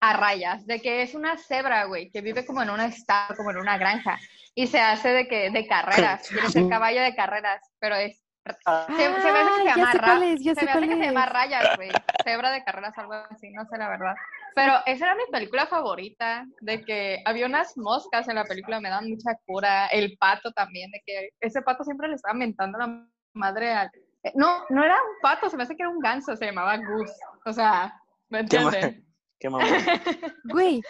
[0.00, 3.50] a rayas, de que es una cebra, güey, que vive como en un estado, como
[3.50, 4.18] en una granja,
[4.54, 8.20] y se hace de que, de carreras, quiere ser caballo de carreras, pero es,
[8.66, 11.24] Ah, se, se me hace que Ah, se llama es, me hace que se llama
[11.24, 11.32] es.
[11.32, 11.88] rayas, güey,
[12.24, 14.14] cebra de carreras, algo así, no sé la verdad.
[14.54, 18.88] Pero esa era mi película favorita, de que había unas moscas en la película, me
[18.88, 22.86] dan mucha cura, el pato también, de que ese pato siempre le estaba mentando a
[22.86, 23.90] la madre al...
[24.22, 26.76] eh, No, no era un pato, se me hace que era un ganso, se llamaba
[26.76, 27.10] Gus,
[27.44, 29.04] o sea, ¿me entienden?
[29.40, 29.66] qué mamón.
[30.44, 30.80] Güey,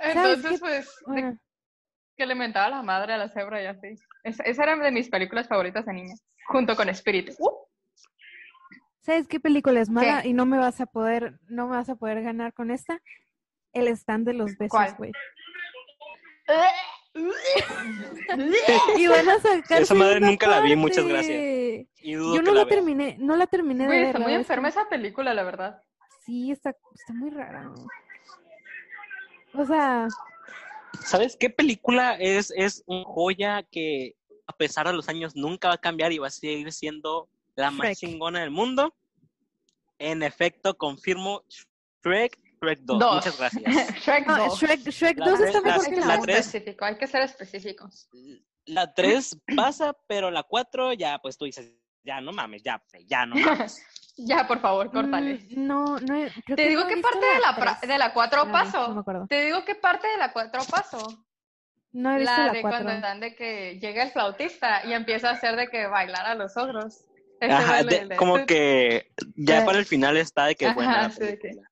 [0.00, 0.58] ¿Sabes Entonces, qué?
[0.60, 1.38] pues, de bueno,
[2.16, 3.94] que le mentaba a la madre a la cebra y así.
[4.22, 6.14] Esa, esa era de mis películas favoritas de niña,
[6.46, 7.30] junto con Spirit.
[7.38, 7.50] Uh,
[9.08, 11.94] ¿sabes qué película es mala y no me vas a poder, no me vas a
[11.96, 13.00] poder ganar con esta?
[13.72, 15.12] El stand de los besos, güey.
[18.96, 21.12] Y van a sacar Esa madre nunca la vi, muchas parte.
[21.12, 21.86] gracias.
[22.04, 24.06] Y dudo Yo que no la la terminé, no la terminé de Güey, ver.
[24.08, 25.80] está muy enferma esa película, la verdad.
[26.24, 27.72] Sí, está, está muy rara.
[29.54, 30.06] O sea,
[31.00, 34.14] ¿Sabes qué película es, es una joya que
[34.46, 37.70] a pesar de los años nunca va a cambiar y va a seguir siendo la
[37.70, 37.96] más Shrek.
[37.98, 38.94] chingona del mundo?
[39.98, 41.42] En efecto, confirmo
[42.04, 42.98] Shrek, Shrek 2.
[42.98, 43.14] Dos.
[43.16, 43.94] Muchas gracias.
[44.04, 44.58] Shrek no, 2.
[44.60, 46.26] Shrek, Shrek La 2 tres- está la- mejor Hay que que la la ser uno.
[46.26, 48.08] tres- específico, hay que ser específicos.
[48.66, 51.72] La 3 pasa, pero la 4 ya, pues tú dices,
[52.04, 53.82] ya no mames, ya, ya no mames.
[54.20, 55.34] Ya, por favor, córtale.
[55.50, 58.12] Mm, no, no, he- creo Te que digo no visto parte de la, de la
[58.12, 58.80] 4 Ah, No me paso.
[58.98, 59.26] acuerdo.
[59.28, 61.24] Te digo qué parte de la 4 paso.
[61.92, 62.78] No he visto La la de 4.
[62.80, 66.34] cuando están de que llega el flautista y empieza a hacer de que bailar a
[66.34, 67.04] los ogros.
[67.40, 69.64] Ajá, de- como que ya Eh.
[69.64, 71.70] para el final está de que Ajá, buena la sí, de que- película.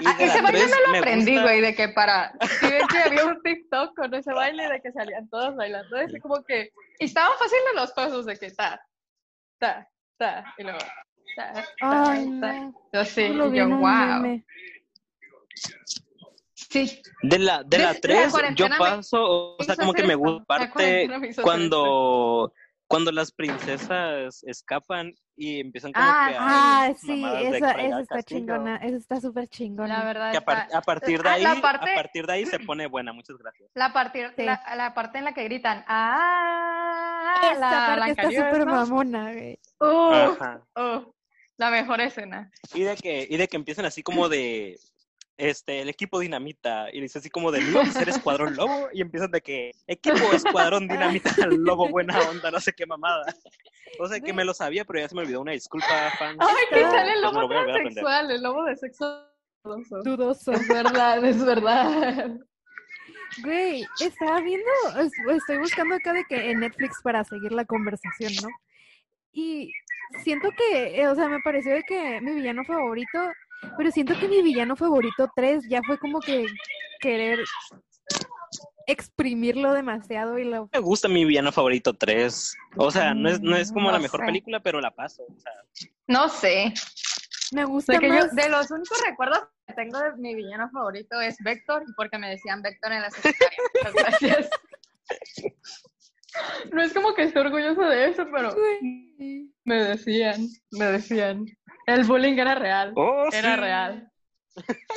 [0.00, 2.32] Y Ah, ese baile me lo me aprendí, gusta- güey, de que para...
[2.60, 6.12] Si ven que había un TikTok con ese baile de que salían todos bailando, es
[6.22, 6.70] como que...
[7.00, 8.80] Y estaban fáciles los pasos de que ta,
[9.58, 10.78] ta, ta, y luego
[11.36, 12.52] ta, ta, Ay, ta.
[12.52, 12.74] no.
[12.92, 14.20] Yo sí, yo, wow.
[14.20, 14.44] meme.
[16.54, 20.02] Sí, De la, de De- la de la 3, yo paso, o sea, como que
[20.04, 21.08] me gusta parte
[21.42, 22.52] cuando,
[22.88, 28.14] cuando las princesas escapan y empiezan como Ah, que a Ah, sí, esa, esa está
[28.16, 28.38] castillo.
[28.40, 30.04] chingona, esa está súper la chingona.
[30.04, 32.32] verdad Que a, par- está- a partir de Ah, ahí, la parte- a partir de
[32.32, 33.70] ahí se pone buena, muchas gracias.
[33.74, 34.42] La, partir, Sí.
[34.44, 37.50] la, la parte en la que gritan, ¡ah!
[37.52, 38.72] Esta la parte está súper ¿no?
[38.72, 39.58] mamona, güey.
[39.80, 40.60] Uh, Ajá.
[40.76, 41.12] uh,
[41.56, 42.50] la mejor escena.
[42.74, 44.78] Y de que, y de que empiezan así como de
[45.38, 49.30] este, el equipo dinamita, y dice así como de a ser escuadrón lobo, y empiezan
[49.30, 53.24] de que equipo escuadrón dinamita, lobo buena onda, no sé qué mamada.
[54.00, 55.86] O sea que me lo sabía, pero ya se me olvidó una disculpa,
[56.18, 56.38] fans.
[56.40, 59.24] Ay, que sale el lobo transexual, el lobo de sexo
[59.64, 60.02] dudoso.
[60.02, 60.52] Dudoso.
[60.52, 62.36] Es verdad, es verdad.
[63.42, 64.70] Güey, estaba viendo,
[65.00, 68.48] es- estoy buscando acá de que en Netflix para seguir la conversación, ¿no?
[69.32, 69.72] Y
[70.24, 73.18] siento que, eh, o sea, me pareció de que mi villano favorito,
[73.76, 76.46] pero siento que mi villano favorito 3 ya fue como que
[77.00, 77.40] querer
[78.86, 80.68] exprimirlo demasiado y lo...
[80.72, 82.56] Me gusta mi villano favorito 3.
[82.76, 84.26] O sea, no es, no es como la mejor sé.
[84.26, 85.24] película, pero la paso.
[85.24, 85.52] O sea,
[86.06, 86.72] No sé.
[87.52, 88.34] Me gusta De, que yo, más...
[88.34, 92.30] de los únicos recuerdos que tengo de mi villano favorito es Vector, y porque me
[92.30, 93.58] decían Vector en la secundaria.
[93.74, 94.50] Muchas gracias.
[96.72, 98.54] No es como que esté orgulloso de eso, pero
[99.64, 101.46] me decían, me decían.
[101.86, 102.92] El bullying era real.
[102.96, 103.60] oh, Era sí.
[103.60, 104.12] real.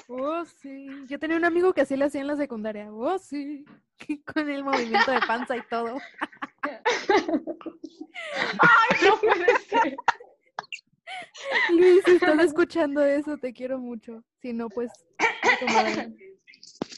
[0.07, 0.87] Oh, sí.
[1.07, 2.91] Yo tenía un amigo que así lo hacía en la secundaria.
[2.91, 3.63] Oh, sí.
[4.33, 5.99] Con el movimiento de panza y todo.
[9.03, 9.95] No puede ser.
[11.71, 14.23] Luis, si estás escuchando eso, te quiero mucho.
[14.41, 14.91] Si no, pues...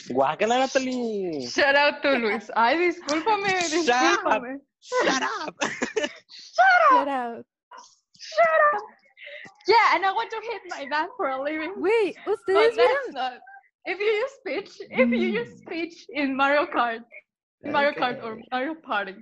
[0.04, 0.38] a tu madre.
[0.38, 1.48] Guácala, Natalie.
[1.48, 2.50] Shout out to Luis.
[2.56, 4.60] Ay, discúlpame, discúlpame.
[4.82, 5.56] Shut up.
[6.92, 7.46] Shout out.
[8.20, 8.82] Shut up.
[9.68, 11.74] Yeah, and I want to hit my dad for a living.
[11.80, 12.78] Güey, But ustedes vieron...
[12.78, 13.34] that's not.
[13.86, 17.04] If you use speech, if you use speech in Mario Kart,
[17.64, 19.16] Mario Kart or Mario Party,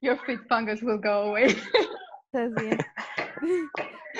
[0.00, 1.54] your feet fungus will go away.
[2.34, 2.78] Estás bien.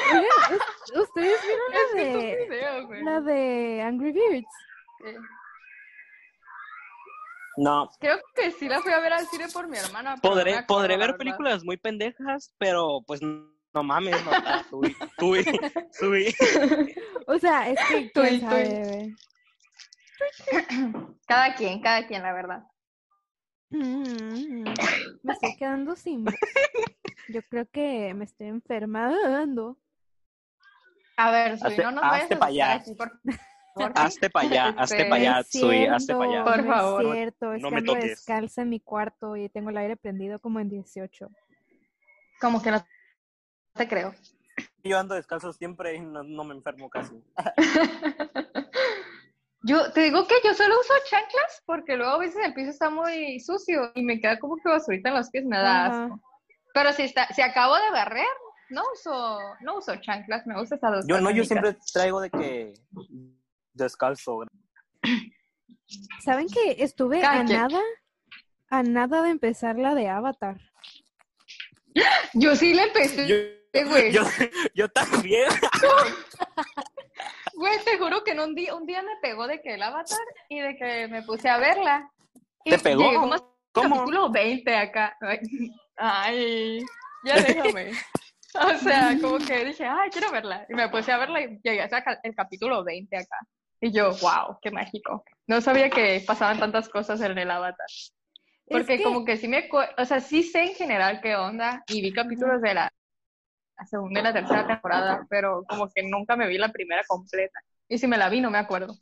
[0.07, 4.47] Oigan, ¿us- ¿ustedes vieron es la que es un de, la de Angry Birds?
[7.57, 10.17] No, Creo que sí la fui a ver al cine por mi hermana.
[10.17, 11.19] no podré, podré ver verdad.
[11.19, 15.45] películas muy pendejas, pero pues no mames, no, ah, subí, subí,
[15.93, 16.35] subí.
[17.27, 19.15] O sea, es que quién sabe.
[21.27, 22.63] Cada quien, cada quien, la verdad.
[23.71, 24.65] Mm,
[25.23, 26.25] Me estoy quedando sin.
[27.29, 29.79] Yo creo que me estoy enfermando.
[31.17, 32.85] A ver, Sui, no nos vayas a allá.
[32.97, 33.21] por
[33.77, 33.93] favor.
[33.97, 36.45] Hazte para allá, hazte para allá, Tsui, hazte para allá.
[36.45, 37.03] Por no es favor.
[37.15, 38.11] cierto, es No que me ando toques.
[38.11, 41.29] descalza en mi cuarto y tengo el aire prendido como en 18.
[42.41, 42.85] Como que no
[43.75, 44.15] te creo.
[44.83, 47.23] Yo ando descalzo siempre y no, no me enfermo casi.
[49.63, 52.89] Yo te digo que yo solo uso chanclas porque luego a veces el piso está
[52.89, 56.05] muy sucio y me queda como que basurita en los pies, me da Ajá.
[56.05, 56.21] asco.
[56.73, 58.27] Pero si está, si acabo de barrer,
[58.71, 62.31] no uso, no uso chanclas, me gusta esas dos Yo no, yo siempre traigo de
[62.31, 62.75] que
[63.77, 64.41] descalzo.
[66.25, 67.59] ¿Saben que estuve Cada a quien.
[67.59, 67.81] nada,
[68.71, 70.57] a nada de empezar la de Avatar?
[72.35, 73.27] Yo sí le empecé,
[73.73, 74.13] Yo, güey.
[74.13, 74.23] yo,
[74.75, 75.49] yo también.
[77.55, 80.19] Güey, te juro que en un día, un día me pegó de que el avatar
[80.51, 82.11] y de que me puse a verla.
[82.65, 83.03] Y ¿Te pegó?
[83.05, 83.39] llegué como a
[83.73, 83.95] ¿Cómo?
[83.97, 85.17] capítulo 20 acá.
[85.97, 86.85] Ay,
[87.25, 87.93] ya déjame.
[88.61, 90.67] O sea, como que dije, ay, quiero verla.
[90.69, 93.37] Y me puse a verla y llegué hasta el capítulo 20 acá.
[93.81, 95.25] Y yo, wow, qué mágico.
[95.47, 97.87] No sabía que pasaban tantas cosas en el avatar.
[98.69, 102.03] Porque que- como que sí me, o sea, sí sé en general qué onda y
[102.03, 102.93] vi capítulos de la,
[103.79, 107.61] la segunda y la tercera temporada, pero como que nunca me vi la primera completa.
[107.89, 108.95] Y si me la vi, no me acuerdo.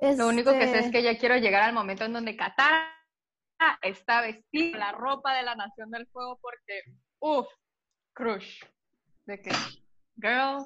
[0.00, 2.94] Lo único que sé es Este, que ya quiero llegar al momento en donde Katara
[3.82, 6.82] está vestida con la ropa de la Nación del Fuego porque,
[7.18, 7.48] uff,
[8.14, 8.62] crush.
[9.26, 9.50] De que,
[10.16, 10.64] girl,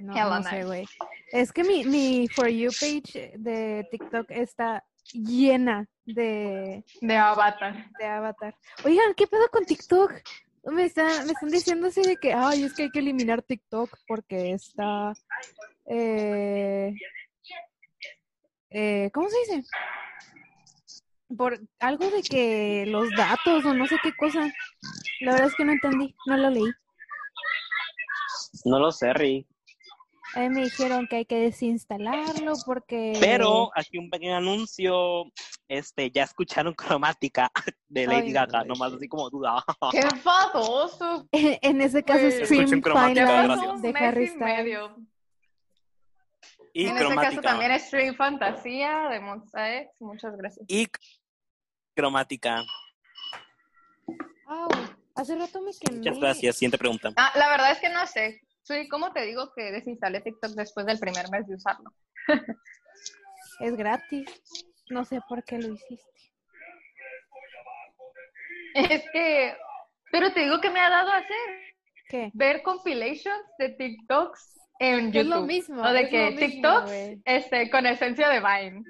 [0.00, 0.86] No, Hella no sé, güey.
[1.32, 7.90] Es que mi, mi For You page de TikTok está llena de, de Avatar.
[7.98, 8.54] de Avatar.
[8.84, 10.12] Oigan, ¿qué pedo con TikTok?
[10.64, 13.90] Me están, me están diciendo así de que, ay, es que hay que eliminar TikTok
[14.06, 15.12] porque está...
[15.86, 16.94] Eh,
[18.70, 19.68] eh, ¿Cómo se dice?
[21.36, 24.50] Por algo de que los datos o no sé qué cosa.
[25.20, 26.72] La verdad es que no entendí, no lo leí.
[28.64, 29.46] No lo sé, Ri.
[30.34, 33.16] A mí me dijeron que hay que desinstalarlo porque...
[33.20, 35.24] Pero aquí un pequeño anuncio,
[35.68, 37.50] este, ya escucharon Cromática
[37.88, 39.64] de Lady Ay, Gaga, no, nomás así como duda.
[39.92, 41.28] ¡Qué enfadoso!
[41.32, 42.48] En ese caso, Pues,
[42.82, 43.72] cromática, Final gracias.
[43.74, 44.90] un de Harry Styles.
[46.72, 47.42] Y en ese caso Cromática.
[47.42, 49.92] también Stream Fantasía de Monsta X.
[50.00, 50.66] Muchas gracias.
[50.68, 50.88] Y
[51.94, 52.64] Cromática.
[54.48, 54.68] Au,
[55.14, 55.98] hace rato me quemé.
[55.98, 56.56] Muchas gracias.
[56.56, 57.12] Siguiente pregunta.
[57.16, 58.40] Ah, la verdad es que no sé.
[58.64, 61.90] Sí, ¿cómo te digo que desinstalé TikTok después del primer mes de usarlo?
[63.60, 64.26] Es gratis.
[64.90, 66.10] No sé por qué lo hiciste.
[68.74, 69.56] Es que,
[70.10, 71.74] pero te digo que me ha dado a hacer
[72.08, 72.30] ¿Qué?
[72.34, 75.20] ver compilations de TikToks en YouTube.
[75.20, 75.82] Es lo mismo.
[75.82, 76.92] O de es que mismo, TikToks
[77.24, 78.82] este, con esencia de Vine.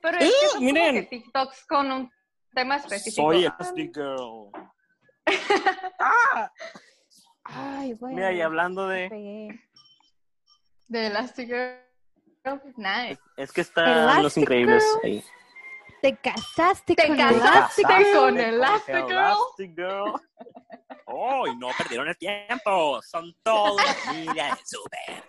[0.00, 0.32] Pero es ¡Eh!
[0.40, 0.94] que son como miren!
[0.94, 2.12] que TikToks con un
[2.54, 3.32] tema específico.
[3.32, 4.52] Soy Elastic Girl.
[7.48, 8.14] Ay, güey.
[8.14, 9.58] Mira, y hablando de.
[10.88, 11.78] De Elastigirl.
[12.76, 13.20] Nice.
[13.36, 15.22] Es que están los increíbles ahí.
[16.00, 18.16] Te casaste Te con casaste Elastigirl.
[18.18, 19.10] con Elastigirl.
[19.10, 20.14] Elastigirl.
[21.06, 21.46] ¡Oh!
[21.46, 23.00] y no perdieron el tiempo.
[23.02, 25.24] Son todos familia de super.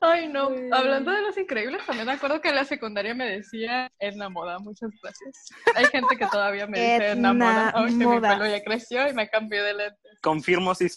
[0.00, 0.50] Ay, no.
[0.72, 4.58] Hablando de los increíbles, también me acuerdo que en la secundaria me decía Edna Moda.
[4.58, 5.48] Muchas gracias.
[5.74, 9.28] Hay gente que todavía me dice Edna Moda, aunque mi pelo ya creció y me
[9.28, 10.20] cambié de lentes.
[10.22, 10.88] Confirmo si.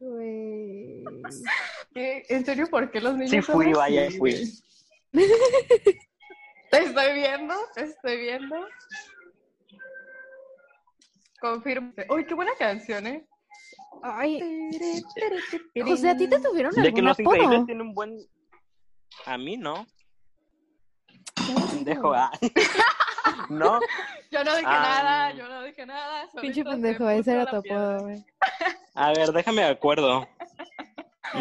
[0.00, 1.04] Güey.
[1.94, 4.52] ¿En serio por qué los niños Sí fui, vaya, fui.
[6.70, 8.56] Te estoy viendo, te estoy viendo.
[11.40, 11.92] Confirmo.
[12.10, 13.26] Uy, qué buena canción, ¿eh?
[14.02, 14.40] Ay,
[15.84, 17.66] José, ¿a ti te tuvieron De que algún los increíbles apodo?
[17.66, 18.16] tienen un buen.
[19.26, 19.86] A mí no.
[21.34, 22.16] Qué Dejo, aburrido.
[22.16, 22.30] ah.
[23.50, 23.80] no.
[24.30, 24.82] Yo no dije Ah.
[25.02, 26.28] nada, yo no dije nada.
[26.40, 28.24] Pinche pendejo, se ese era tu apodo, güey.
[28.94, 30.28] A ver, déjame de acuerdo.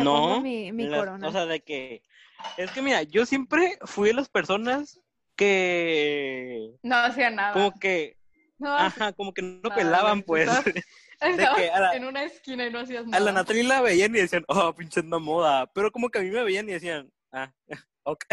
[0.03, 0.41] No.
[0.41, 1.27] Mi, mi Las- corona.
[1.27, 2.01] O sea, de que.
[2.57, 4.99] Es que mira, yo siempre fui de las personas
[5.35, 6.71] que.
[6.83, 7.53] No hacía nada.
[7.53, 8.17] Como que.
[8.59, 10.49] no Ajá, como que no nada, pelaban, pues.
[11.19, 13.23] Estabas- a la- en una esquina y no hacías A nada.
[13.25, 15.65] la Natalie la veían y decían, oh, pinche Edna moda.
[15.73, 17.51] Pero como que a mí me veían y decían, ah,
[18.03, 18.23] ok.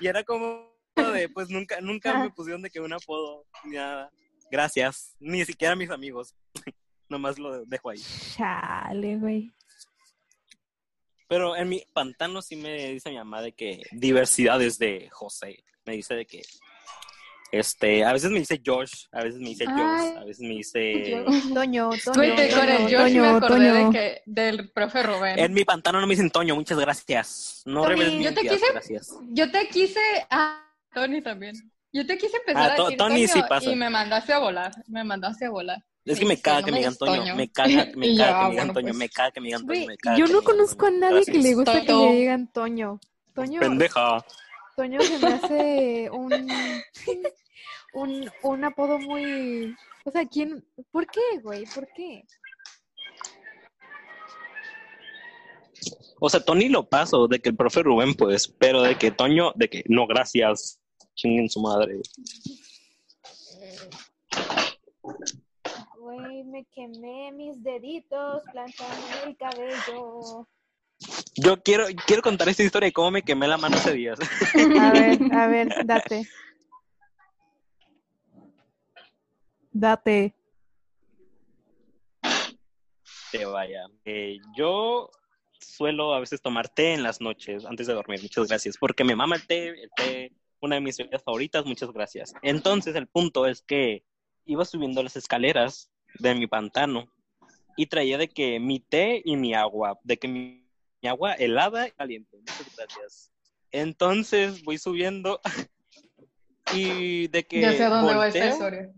[0.00, 4.10] Y era como de, pues nunca, nunca me pusieron de que un apodo ni nada.
[4.50, 5.14] Gracias.
[5.20, 6.34] Ni siquiera mis amigos.
[7.08, 8.00] Nomás lo dejo ahí.
[8.36, 9.52] Chale, güey.
[11.28, 15.64] Pero en mi pantano sí me dice mi mamá de que diversidades de José.
[15.86, 16.42] Me dice de que,
[17.52, 19.66] este, a veces me dice Josh, a veces me dice.
[19.66, 21.22] Josh, a veces me dice...
[21.54, 21.90] Toño, Toño.
[22.14, 23.74] Toño, Josh me Toño, acordé Toño.
[23.74, 25.38] de que, del profe Rubén.
[25.38, 27.62] En mi pantano no me dicen Toño, muchas gracias.
[27.66, 29.16] No Tony, reveles mi yo te quise- gracias.
[29.28, 30.00] Yo te quise.
[30.30, 31.54] Ah, Tony también.
[31.92, 33.70] Yo te quise empezar Ah, a To- decir Tony sí pasa.
[33.70, 34.72] y me mandaste a volar.
[34.88, 35.84] Me mandaste a volar.
[36.04, 38.48] Es que me sí, caga que me me digan Toño, me caga, me caga que
[38.48, 40.90] me digan Toño, me caga que me digan Toño, me yo no me conozco a
[40.90, 42.98] nadie que le guste que le digan Toño.
[43.34, 44.24] Toño, Pendeja.
[44.74, 46.30] Toño se me hace un,
[47.92, 49.74] un, un apodo muy...
[50.04, 50.64] O sea, ¿quién?
[50.90, 51.64] ¿Por qué, güey?
[51.74, 52.24] ¿Por qué?
[56.20, 59.52] O sea, Tony lo paso, de que el profe Rubén, pues, pero de que Toño,
[59.56, 60.80] de que no, gracias,
[61.14, 62.00] chinguen su madre.
[65.98, 70.46] Güey, me quemé mis deditos planchando el cabello.
[71.34, 74.18] Yo quiero, quiero contar esta historia de cómo me quemé la mano hace días.
[74.80, 76.28] A ver, a ver, date.
[79.72, 80.34] Date.
[83.30, 83.86] Te vaya.
[84.04, 85.10] Eh, yo
[85.58, 88.20] suelo a veces tomar té en las noches antes de dormir.
[88.22, 88.76] Muchas gracias.
[88.76, 91.64] Porque me mama el té, el té, una de mis bebidas favoritas.
[91.64, 92.34] Muchas gracias.
[92.42, 94.04] Entonces, el punto es que
[94.44, 97.10] iba subiendo las escaleras de mi pantano
[97.76, 100.68] y traía de que mi té y mi agua, de que mi,
[101.00, 102.36] mi agua helada y caliente.
[102.36, 103.32] Muchas gracias.
[103.70, 105.40] Entonces voy subiendo
[106.74, 108.92] y de que Ya sé dónde va esta historia.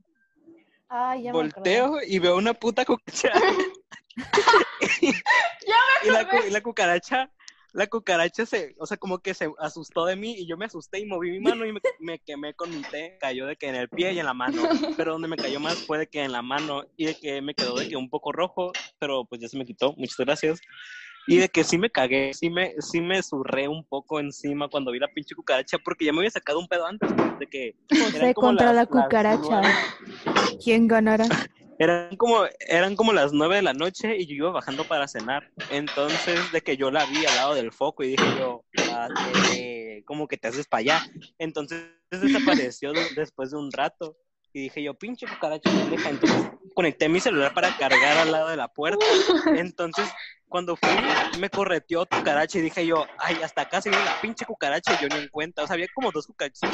[1.25, 3.31] Ya me volteo y veo una puta cucaracha.
[5.03, 7.31] y, la, cu- y la cucaracha,
[7.73, 11.01] la cucaracha se, o sea, como que se asustó de mí y yo me asusté
[11.01, 13.17] y moví mi mano y me, me quemé con mi té.
[13.21, 14.63] Cayó de que en el pie y en la mano,
[14.97, 17.55] pero donde me cayó más fue de que en la mano y de que me
[17.55, 19.95] quedó de que un poco rojo, pero pues ya se me quitó.
[19.97, 20.61] Muchas gracias.
[21.27, 24.93] Y de que sí me cagué, sí me, sí me zurré un poco encima cuando
[24.93, 27.75] vi la pinche cucaracha, porque ya me había sacado un pedo antes, pues, de que
[27.89, 28.83] José contra las- la
[29.39, 29.95] cucaracha.
[30.63, 31.29] ¿Quién ganará?
[31.79, 35.51] eran como, eran como las nueve de la noche y yo iba bajando para cenar.
[35.71, 39.09] Entonces, de que yo la vi al lado del foco y dije yo, ah,
[40.07, 41.03] como que te haces para allá.
[41.39, 44.17] Entonces desapareció de- después de un rato.
[44.57, 46.11] Y dije yo, pinche cucaracha pendeja.
[46.11, 49.05] Entonces conecté mi celular para cargar al lado de la puerta.
[49.57, 50.09] Entonces,
[50.49, 50.89] cuando fui,
[51.41, 54.93] me correteó tu cucaracha y dije yo, ay, hasta acá se viene la pinche cucaracha
[54.95, 55.65] y yo ni en cuenta.
[55.65, 56.71] O sea, había como dos cucarachas.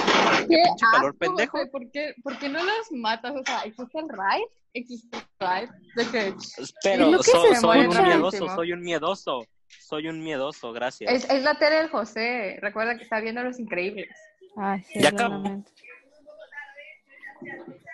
[0.47, 1.59] ¿Qué pinche calor pendejo.
[1.73, 3.33] ¿Por qué, por qué no las matas?
[3.35, 4.45] O sea, ¿existe el raid?
[4.75, 5.69] ¿Existe el raid?
[5.97, 6.35] De que
[6.83, 9.47] Pero Es lo que so- se soy un miedoso, soy un miedoso.
[9.79, 11.11] Soy un miedoso, gracias.
[11.13, 12.59] es, es la tele del José.
[12.61, 14.09] Recuerda que está viendo Los Increíbles.
[14.57, 15.43] Ay, sí, Ya acabó.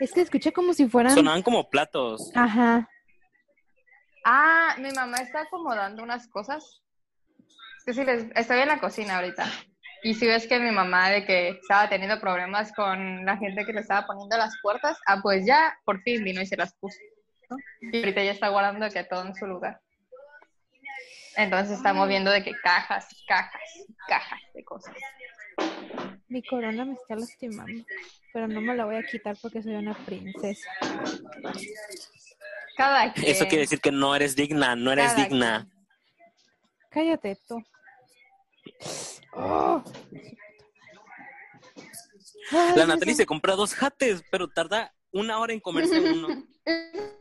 [0.00, 1.14] Es que escuché como si fueran.
[1.14, 2.30] Sonaban como platos.
[2.34, 2.88] Ajá.
[4.24, 6.82] Ah, mi mamá está acomodando unas cosas.
[7.84, 9.46] Que si les, estoy en la cocina ahorita.
[10.02, 13.72] Y si ves que mi mamá de que estaba teniendo problemas con la gente que
[13.72, 16.98] le estaba poniendo las puertas, ah, pues ya por fin vino y se las puso.
[17.50, 17.56] ¿no?
[17.80, 19.80] Y ahorita ya está guardando que todo en su lugar.
[21.36, 23.62] Entonces está moviendo de que cajas, cajas,
[24.08, 24.94] cajas de cosas.
[26.28, 27.84] Mi corona me está lastimando.
[28.32, 30.68] Pero no me la voy a quitar porque soy una princesa.
[32.76, 33.30] Cada quien.
[33.30, 35.68] Eso quiere decir que no eres digna, no eres Cada digna.
[36.90, 37.62] Cállate tú.
[39.32, 39.82] Oh.
[42.50, 46.28] Ay, La Natalie se compra dos jates, pero tarda una hora en comerse uno.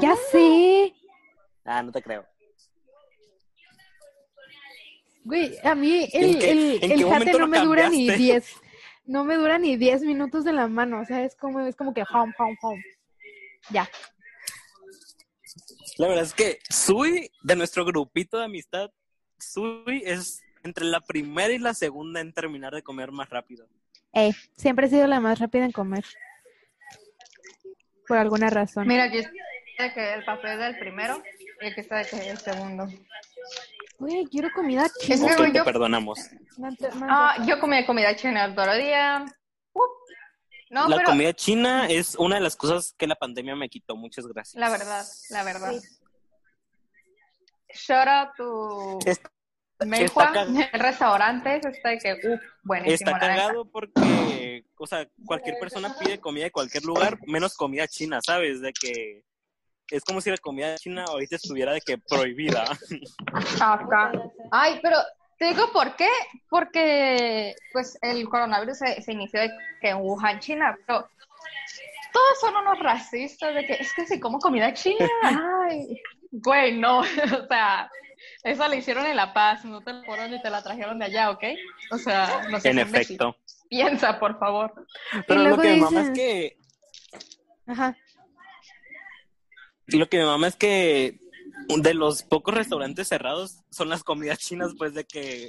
[0.00, 0.94] Ya sé.
[1.64, 2.26] Ah, no te creo.
[5.26, 8.22] Güey, a mí el, ¿En qué- el, el jate no me dura ni cambiaste?
[8.22, 8.56] 10.
[9.06, 11.00] No me dura ni 10 minutos de la mano.
[11.00, 12.84] O sea, es como, es como que home, home, home.
[13.70, 13.88] Ya.
[15.98, 18.90] La verdad es que Sui, de nuestro grupito de amistad,
[19.38, 23.66] Sui es entre la primera y la segunda en terminar de comer más rápido.
[24.12, 26.04] Eh, siempre he sido la más rápida en comer.
[28.06, 28.86] Por alguna razón.
[28.86, 29.32] Mira, aquí está
[29.88, 31.20] de que el papel del primero
[31.60, 32.86] y aquí está el segundo.
[33.98, 35.26] Güey, quiero comida Es china.
[35.26, 36.18] que, Ok, güey, te yo- perdonamos.
[37.02, 39.24] Ah, yo comí comida china el otro día.
[39.72, 39.80] Uh.
[40.70, 43.96] No, la pero comida china es una de las cosas que la pandemia me quitó.
[43.96, 44.54] Muchas gracias.
[44.60, 45.72] la verdad, la verdad.
[45.72, 45.88] Sí.
[47.74, 49.30] Shout out to Está,
[49.84, 53.10] Meihua, está cag- el restaurante, eso está de que, uh, buenísimo.
[53.10, 58.20] está cagado porque, o sea, cualquier persona pide comida de cualquier lugar, menos comida china,
[58.24, 58.60] ¿sabes?
[58.62, 59.22] De que
[59.90, 62.64] es como si la comida china ahorita estuviera de que prohibida.
[63.60, 64.12] Acá.
[64.50, 64.96] Ay, pero
[65.38, 66.08] te digo por qué,
[66.48, 71.08] porque pues el coronavirus se, se inició de que en Wuhan, China, pero
[72.12, 76.00] todos son unos racistas de que es que si como comida china, ay,
[76.32, 77.90] güey, no, o sea,
[78.42, 81.06] esa la hicieron en La Paz, no te la fueron ni te la trajeron de
[81.06, 81.44] allá, ¿ok?
[81.92, 82.70] O sea, no sé.
[82.70, 83.36] en efecto.
[83.68, 84.72] Piensa, por favor.
[85.26, 86.56] Pero lo luego que me mama es que
[87.66, 87.96] Ajá.
[89.88, 91.20] Lo que me mama es que
[91.68, 95.48] de los pocos restaurantes cerrados son las comidas chinas, pues de que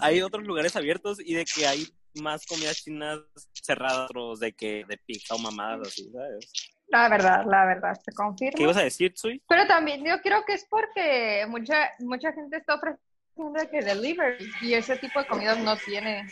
[0.00, 1.86] hay otros lugares abiertos y de que hay
[2.20, 3.20] más comidas chinas
[3.52, 6.72] cerradas, otros de que de pizza o mamadas así, ¿sabes?
[6.88, 8.56] La verdad, la verdad, se confirma.
[8.56, 9.42] ¿Qué ibas a decir, Tsui?
[9.48, 14.74] Pero también yo creo que es porque mucha mucha gente está ofreciendo que delivery y
[14.74, 16.26] ese tipo de comidas no tiene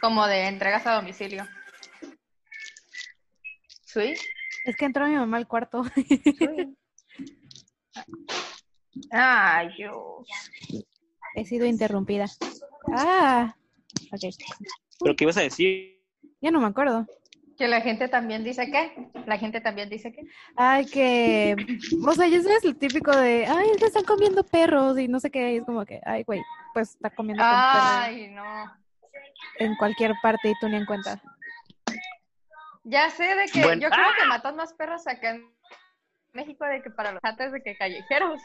[0.00, 1.46] como de entregas a domicilio.
[3.84, 4.14] ¿Sí?
[4.66, 5.84] Es que entró mi mamá al cuarto.
[9.12, 9.94] Ay, Dios.
[11.36, 12.26] He sido interrumpida.
[12.92, 13.54] Ah.
[14.12, 14.34] Ok.
[15.00, 16.02] ¿Pero qué ibas a decir?
[16.40, 17.06] Ya no me acuerdo.
[17.56, 20.22] Que la gente también dice que, la gente también dice que.
[20.56, 21.54] Ay, que.
[22.04, 23.46] O sea, ya sabes lo típico de.
[23.46, 25.52] Ay, es que están comiendo perros y no sé qué.
[25.52, 26.00] y es como que.
[26.04, 26.42] Ay, güey.
[26.74, 28.44] Pues está comiendo perros Ay, no.
[29.60, 31.22] en cualquier parte y tú ni en cuenta.
[32.88, 33.82] Ya sé de que Bueno.
[33.82, 35.52] yo creo que matan más perros acá en
[36.32, 38.40] México de que para los jates de que callejeros.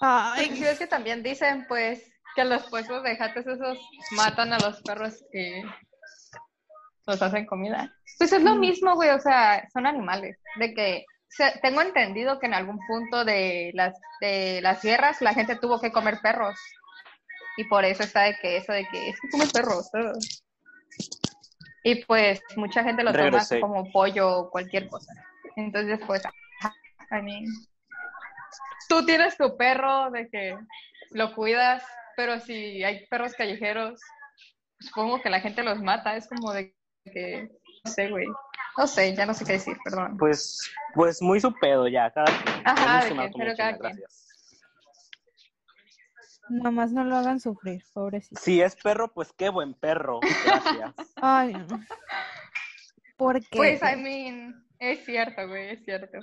[0.00, 2.02] Ay, Sí, es que también dicen, pues,
[2.34, 3.78] que los puestos de jates esos
[4.10, 5.62] matan a los perros que
[7.06, 7.92] los hacen comida.
[8.18, 10.36] Pues es lo mismo, güey, o sea, son animales.
[10.56, 15.32] De que se- tengo entendido que en algún punto de las, de las guerras la
[15.32, 16.58] gente tuvo que comer perros.
[17.56, 19.88] Y por eso está de que eso de que es que come perros.
[19.94, 20.18] ugh.
[21.86, 23.60] Y pues mucha gente lo toma Regresé.
[23.60, 25.12] como pollo o cualquier cosa.
[25.54, 26.22] Entonces, pues,
[27.10, 27.44] I mean,
[28.88, 30.56] tú tienes tu perro de que
[31.10, 31.84] lo cuidas,
[32.16, 34.00] pero si hay perros callejeros,
[34.80, 36.16] supongo que la gente los mata.
[36.16, 36.74] Es como de
[37.04, 37.50] que,
[37.84, 38.26] no sé, güey.
[38.78, 40.16] No sé, ya no sé qué decir, perdón.
[40.16, 40.58] Pues,
[40.94, 42.66] pues muy su pedo ya, cada quien.
[42.66, 43.82] Ajá, de que, pero cada quien.
[43.82, 44.23] gracias.
[46.48, 48.40] Nomás no lo hagan sufrir, pobrecito.
[48.40, 50.20] Si es perro, pues qué buen perro.
[50.44, 50.94] Gracias.
[51.16, 51.80] Ay, no.
[53.16, 53.56] ¿Por qué?
[53.56, 56.18] Pues, I mean, es cierto, güey, es cierto.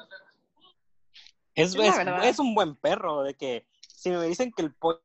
[1.55, 5.01] Es, Es es, es un buen perro, de que si me dicen que el pollo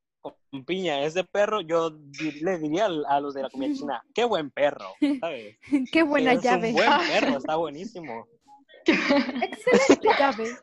[0.51, 4.25] con piña ese perro, yo di- le diría a los de la comida china, qué
[4.25, 5.57] buen perro, ¿sabes?
[5.93, 6.69] Qué buena es llave.
[6.69, 8.27] un buen perro, está buenísimo.
[8.85, 10.57] Excelente llave.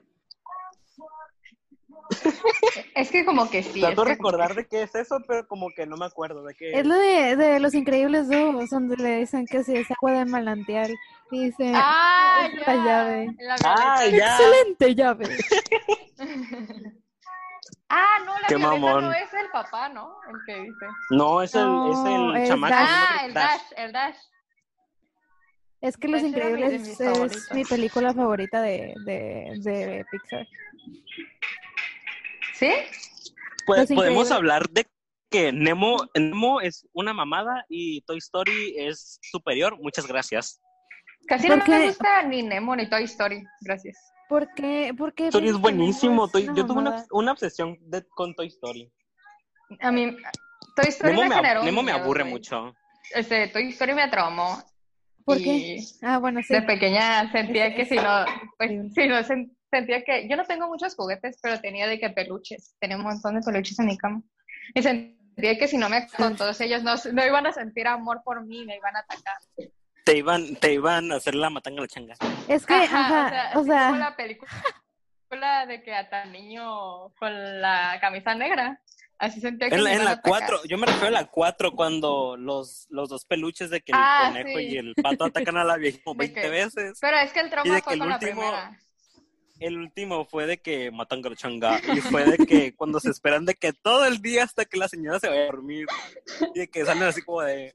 [2.95, 3.79] Es que como que sí.
[3.81, 6.71] Trato de recordar de qué es eso, pero como que no me acuerdo de qué
[6.79, 10.25] Es lo de, de Los Increíbles 2, donde le dicen que si es agua de
[10.25, 10.93] manantial.
[11.31, 12.73] Y dice, Ah, es ya.
[12.75, 13.27] la llave.
[13.39, 14.37] La Ah, ya.
[14.37, 15.25] excelente llave.
[17.95, 20.15] Ah, no, la violeta no es el papá, ¿no?
[20.27, 20.85] El que dice.
[21.11, 21.99] No, es el, No, es
[22.35, 22.73] el es chamaco.
[22.73, 22.89] Dash.
[22.89, 23.51] Ah, el Dash.
[23.51, 24.15] Dash, el Dash.
[25.81, 27.51] Es que Los mi- Increíbles es favoritos.
[27.53, 30.47] mi película favorita de, de, de Pixar.
[32.53, 32.69] ¿Sí?
[33.65, 34.31] Pues, Los podemos Increíbles.
[34.31, 34.85] hablar de
[35.29, 39.77] que Nemo, Nemo es una mamada y Toy Story es superior.
[39.81, 40.61] Muchas gracias.
[41.27, 43.43] Casi no ¿Por me gusta ni Nemo ni Toy Story.
[43.61, 43.97] Gracias.
[44.29, 44.93] ¿Por qué?
[44.97, 46.27] ¿Por qué Toy Story es buenísimo.
[46.27, 48.91] Toy- yo tuve una, una obsesión de- con Toy Story.
[49.79, 50.15] A mí,
[50.75, 52.33] Toy Story Nemo me, generó Nemo me aburre güey.
[52.33, 52.73] mucho.
[53.15, 54.61] Este, Toy Story me traumó.
[55.25, 55.77] ¿Por y qué?
[56.01, 56.53] Ah, bueno, sí.
[56.53, 58.25] De pequeña sentía que si no,
[58.57, 59.23] pues si no
[59.77, 63.35] sentía que yo no tengo muchos juguetes, pero tenía de que peluches, tenía un montón
[63.35, 64.21] de peluches en mi cama.
[64.75, 68.21] Y sentía que si no me con todos ellos no, no iban a sentir amor
[68.23, 69.37] por mí, me iban a atacar.
[70.05, 72.15] Te iban, te iban a hacer la matanga a la changa.
[72.47, 74.51] Es que, Ajá, ajá, o sea, como la película
[75.67, 78.79] de que ata niño con la camisa negra.
[79.19, 80.39] Así sentía que En la, en iban a la atacar.
[80.49, 83.97] 4, yo me refiero a la 4 cuando los, los dos peluches de que el
[84.01, 84.65] Ah, conejo sí.
[84.65, 86.97] y el pato atacan a la vieja como De 20 que- veces.
[86.99, 88.77] Pero es que el trauma fue con la primera.
[89.59, 93.55] El último fue de que matan changa y fue de que cuando se esperan de
[93.55, 95.85] que todo el día hasta que la señora se vaya a dormir
[96.53, 97.73] y de que salen así como de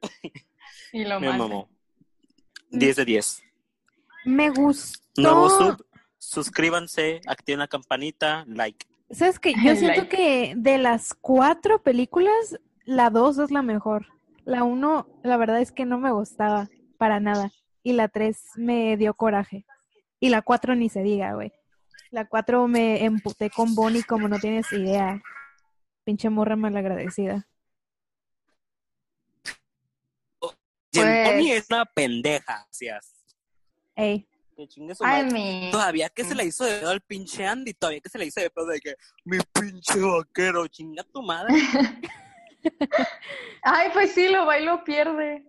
[0.92, 1.68] Y lo me mamó.
[2.70, 3.42] 10 de 10.
[4.24, 5.00] me gustó.
[5.16, 5.86] Nuevo sub,
[6.18, 8.86] suscríbanse, activen la campanita, like.
[9.10, 9.52] ¿Sabes qué?
[9.64, 10.16] Yo siento Like.
[10.16, 14.06] que de las cuatro películas, la dos es la mejor.
[14.44, 17.50] La uno, la verdad es que no me gustaba para nada.
[17.82, 19.66] Y la tres me dio coraje.
[20.20, 21.52] Y la cuatro ni se diga, güey.
[22.10, 25.20] La cuatro me emputé con Bonnie como no tienes idea.
[26.04, 27.46] Pinche morra malagradecida.
[30.38, 30.56] Pues-
[30.92, 33.14] Bonnie es una pendeja, hacías.
[33.94, 35.68] Ey, Que chingue su madre.
[35.70, 38.40] Todavía que se le hizo de pedo al pinche Andy, todavía que se le hizo
[38.40, 38.94] de pedo de que
[39.24, 41.54] mi pinche vaquero, chinga tu madre.
[43.62, 45.44] Ay, pues sí, lo va y lo pierde.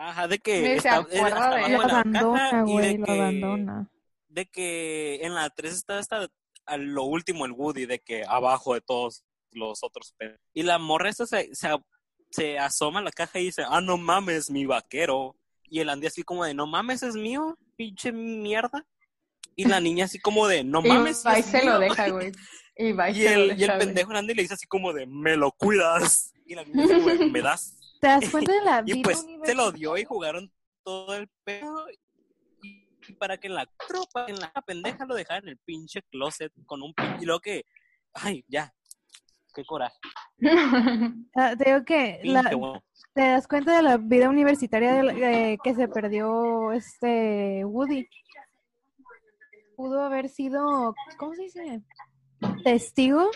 [0.00, 1.72] Ajá, de que Ni se está, acuerda de abajo él.
[1.72, 3.90] lo de la abandona, caja y güey, de lo que, abandona.
[4.28, 6.28] de que en la 3 está hasta
[6.66, 10.14] a lo último el Woody, de que abajo de todos los otros
[10.54, 11.68] Y la morra esta se, se,
[12.30, 15.34] se asoma a la caja y dice, ah, no mames, mi vaquero.
[15.64, 18.86] Y el Andy así como de, no mames, es mío, pinche mierda.
[19.56, 21.80] Y la niña así como de, no Y mames, va y es se lo mío".
[21.80, 22.32] deja, güey.
[22.76, 25.06] Y va y, lo el, deja, y el pendejo Andy le dice así como de,
[25.06, 26.32] me lo cuidas.
[26.46, 27.77] Y la niña así como de, me das.
[28.00, 29.72] ¿Te das cuenta de la Y vida pues se lo universitaria?
[29.72, 30.52] dio y jugaron
[30.84, 31.86] todo el pedo.
[32.62, 36.02] Y, y para que en la tropa, en la pendeja lo dejara en el pinche
[36.02, 37.18] closet con un pinche.
[37.22, 37.64] Y luego que.
[38.14, 38.72] Ay, ya.
[39.54, 39.96] Qué coraje.
[41.34, 42.82] Ah, te digo que la- bueno.
[43.14, 48.06] te das cuenta de la vida universitaria de de que se perdió este Woody.
[49.76, 51.82] Pudo haber sido, ¿cómo se dice?
[52.64, 53.30] Testigo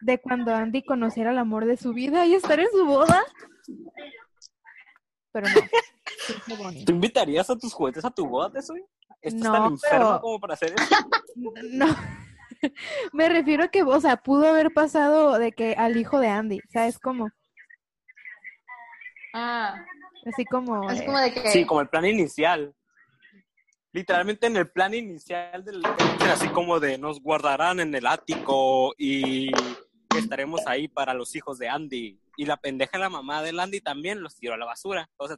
[0.00, 3.22] de cuando Andy conociera el amor de su vida y estar en su boda.
[5.32, 6.84] Pero no.
[6.84, 8.84] ¿Tú invitarías a tus juguetes a tu boda, Tesui?
[9.20, 10.94] ¿Estás No, tan enfermo pero- como para hacer eso?
[11.72, 11.86] No.
[13.12, 16.60] Me refiero a que, o sea, pudo haber pasado de que al hijo de Andy,
[16.72, 17.28] ¿sabes cómo?
[19.34, 19.82] ah,
[20.26, 21.48] Así como es eh, como de que.
[21.50, 22.74] Sí, como el plan inicial.
[23.92, 25.82] Literalmente en el plan inicial del
[26.30, 29.50] así como de nos guardarán en el ático y
[30.16, 32.18] estaremos ahí para los hijos de Andy.
[32.36, 35.08] Y la pendeja la mamá del Andy también los tiró a la basura.
[35.16, 35.36] O sea,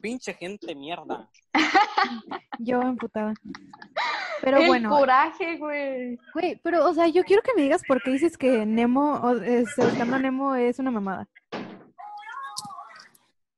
[0.00, 1.30] pinche gente mierda.
[2.58, 3.34] yo emputada.
[4.42, 6.18] Pero el bueno, coraje, güey.
[6.34, 9.36] Güey, pero, o sea, yo quiero que me digas por qué dices que Nemo, o,
[9.36, 11.28] este, Buscando a Nemo es una mamada.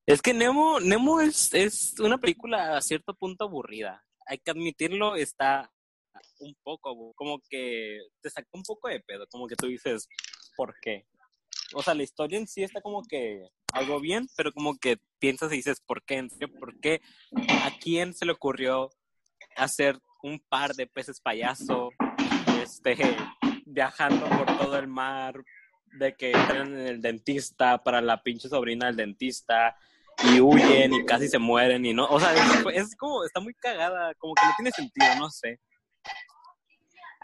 [0.07, 4.05] Es que Nemo, Nemo es, es una película a cierto punto aburrida.
[4.27, 5.71] Hay que admitirlo, está
[6.41, 10.09] un poco, como que te saca un poco de pedo, como que tú dices,
[10.57, 11.07] ¿por qué?
[11.75, 15.53] O sea, la historia en sí está como que algo bien, pero como que piensas
[15.53, 16.27] y dices, ¿por qué?
[16.59, 17.01] ¿Por qué?
[17.65, 18.91] ¿A quién se le ocurrió
[19.57, 21.91] hacer un par de peces payaso,
[22.63, 22.97] este,
[23.67, 25.45] viajando por todo el mar,
[25.99, 29.77] de que entran en el dentista para la pinche sobrina del dentista
[30.25, 32.33] y huyen y casi se mueren y no, o sea,
[32.73, 35.61] es como, está muy cagada, como que no tiene sentido, no sé.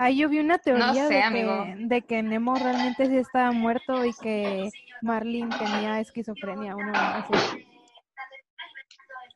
[0.02, 1.62] Ahí yo vi una teoría sé, de, amigo.
[1.64, 4.70] que, de que Nemo realmente sí estaba muerto y que
[5.02, 7.66] Marlin tenía esquizofrenia, uno así.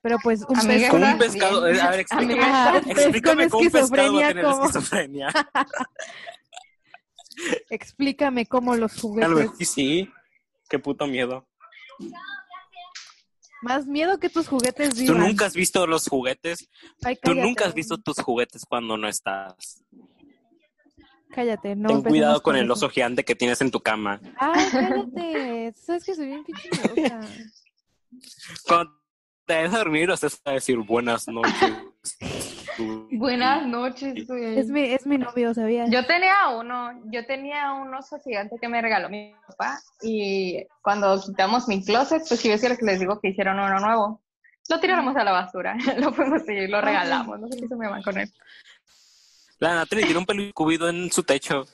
[0.00, 1.66] Pero pues un Como con, un pescado.
[1.66, 4.44] eh, A ver, explícame, Ajá, pez explícame con cómo un pescado va a esquizofrenia, tener
[4.44, 4.64] ¿cómo?
[4.64, 5.28] esquizofrenia.
[7.70, 9.30] explícame cómo los juguetes.
[9.34, 10.10] mejor sí, sí.
[10.68, 11.46] Qué puto miedo.
[13.62, 15.18] Más miedo que tus juguetes Tú vivan.
[15.20, 16.68] nunca has visto los juguetes.
[17.02, 19.84] Ay, Tú nunca has visto tus juguetes cuando no estás.
[21.34, 24.20] Cállate, no Ten cuidado con con el oso gigante que tienes en tu cama.
[24.36, 25.72] Ay, cállate.
[25.74, 27.20] Tú sabes que soy bien pinche miedosa.
[28.68, 28.92] Cuando
[29.44, 31.72] te vayas a dormir, o sea, a decir buenas noches.
[33.12, 34.58] Buenas noches, güey.
[34.58, 35.88] Es mi, es mi novio, ¿sabías?
[35.90, 41.20] Yo tenía uno, yo tenía un oso gigante que me regaló mi papá y cuando
[41.20, 44.22] quitamos mi closet, pues yo es que les digo que hicieron uno nuevo.
[44.68, 47.88] Lo tiramos a la basura, lo fuimos y lo regalamos, no sé qué se me
[47.88, 48.32] va con él.
[49.58, 51.64] La Natalie tiene un pelo en su techo.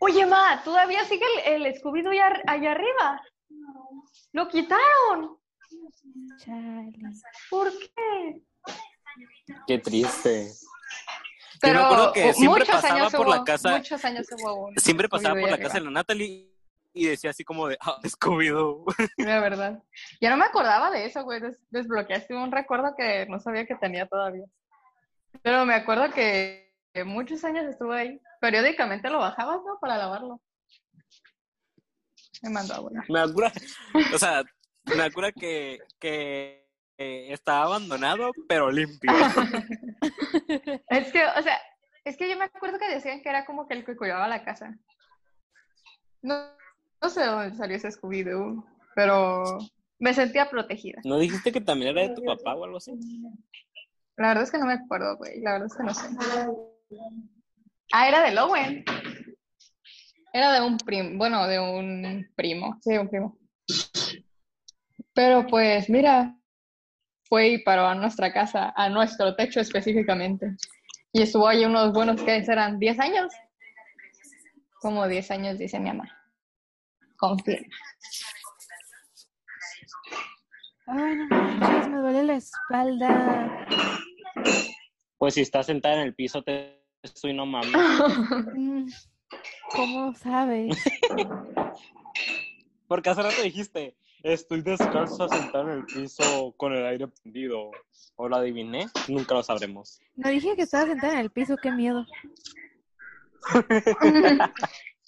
[0.00, 3.22] Oye, ma, ¿todavía sigue el, el Scooby-Doo allá, allá arriba?
[4.32, 5.38] Lo quitaron,
[6.38, 6.92] Chale.
[7.50, 8.42] ¿por qué?
[9.66, 10.50] Qué triste.
[11.60, 14.70] Pero me acuerdo que siempre muchos pasaba años por hubo, la casa- muchos años hubo
[14.76, 16.52] Siempre pasaba por la casa de la Natalie
[16.92, 18.84] y decía así como de, ah, Scooby-Doo.
[19.18, 19.82] La verdad.
[20.20, 21.40] Ya no me acordaba de eso, güey.
[21.40, 24.44] Des- desbloqueaste un recuerdo que no sabía que tenía todavía.
[25.42, 26.67] Pero me acuerdo que
[27.04, 28.20] muchos años estuve ahí.
[28.40, 29.78] Periódicamente lo bajabas, ¿no?
[29.80, 30.40] Para lavarlo.
[32.42, 33.04] Me mandó a volar.
[33.08, 33.52] Me acuerdo,
[34.14, 34.44] o sea,
[34.84, 39.10] me acuerdo que, que eh, estaba abandonado, pero limpio.
[40.88, 41.58] Es que, o sea,
[42.04, 44.44] es que yo me acuerdo que decían que era como que el que cuidaba la
[44.44, 44.78] casa.
[46.22, 46.34] No,
[47.00, 49.58] no sé de dónde salió ese Scooby-Doo, pero
[49.98, 51.00] me sentía protegida.
[51.04, 52.92] ¿No dijiste que también era de tu papá o algo así?
[54.16, 55.40] La verdad es que no me acuerdo, güey.
[55.40, 56.08] La verdad es que no sé.
[57.92, 58.84] Ah, era de Lowen.
[60.32, 63.38] Era de un primo, bueno, de un primo, sí, un primo.
[65.14, 66.38] Pero pues, mira,
[67.24, 70.54] fue y paró a nuestra casa, a nuestro techo específicamente.
[71.12, 72.78] Y estuvo ahí unos buenos, que serán?
[72.78, 73.32] ¿10 años?
[74.80, 76.04] Como 10 años, dice mi mamá.
[77.16, 77.74] Confirma.
[80.86, 83.66] Ay, no manches, me duele la espalda.
[85.18, 86.77] Pues si estás sentada en el piso, te
[87.08, 87.72] estoy no mames.
[89.70, 90.76] ¿Cómo sabes?
[92.88, 97.70] Porque hace rato dijiste, estoy descalza sentada en el piso con el aire prendido.
[98.16, 98.86] ¿O lo adiviné?
[99.08, 100.00] Nunca lo sabremos.
[100.16, 102.04] No dije que estaba sentada en el piso, qué miedo.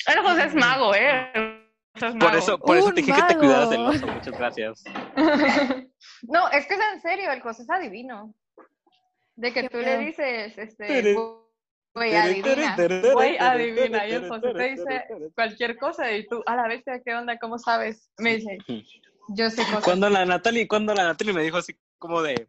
[0.07, 1.31] El José es mago, ¿eh?
[1.35, 4.07] El José es Por eso, por eso te dije que te cuidaras del oso.
[4.07, 4.85] Muchas gracias.
[6.23, 8.33] No, es que es en serio, el José es adivino.
[9.35, 11.15] De que tú le dices, este.
[11.95, 12.77] Güey, adivina,
[13.13, 14.07] güey, adivina.
[14.07, 17.39] Y el José te dice cualquier cosa y tú, a la bestia, ¿qué onda?
[17.39, 18.11] ¿Cómo sabes?
[18.19, 18.59] Me dice,
[19.29, 19.85] yo sé cosas.
[19.85, 22.49] Cuando la Natalie, cuando la Natalie me dijo así como de,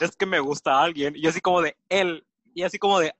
[0.00, 2.24] es que me gusta alguien, y así como de, él,
[2.54, 3.14] y así como de,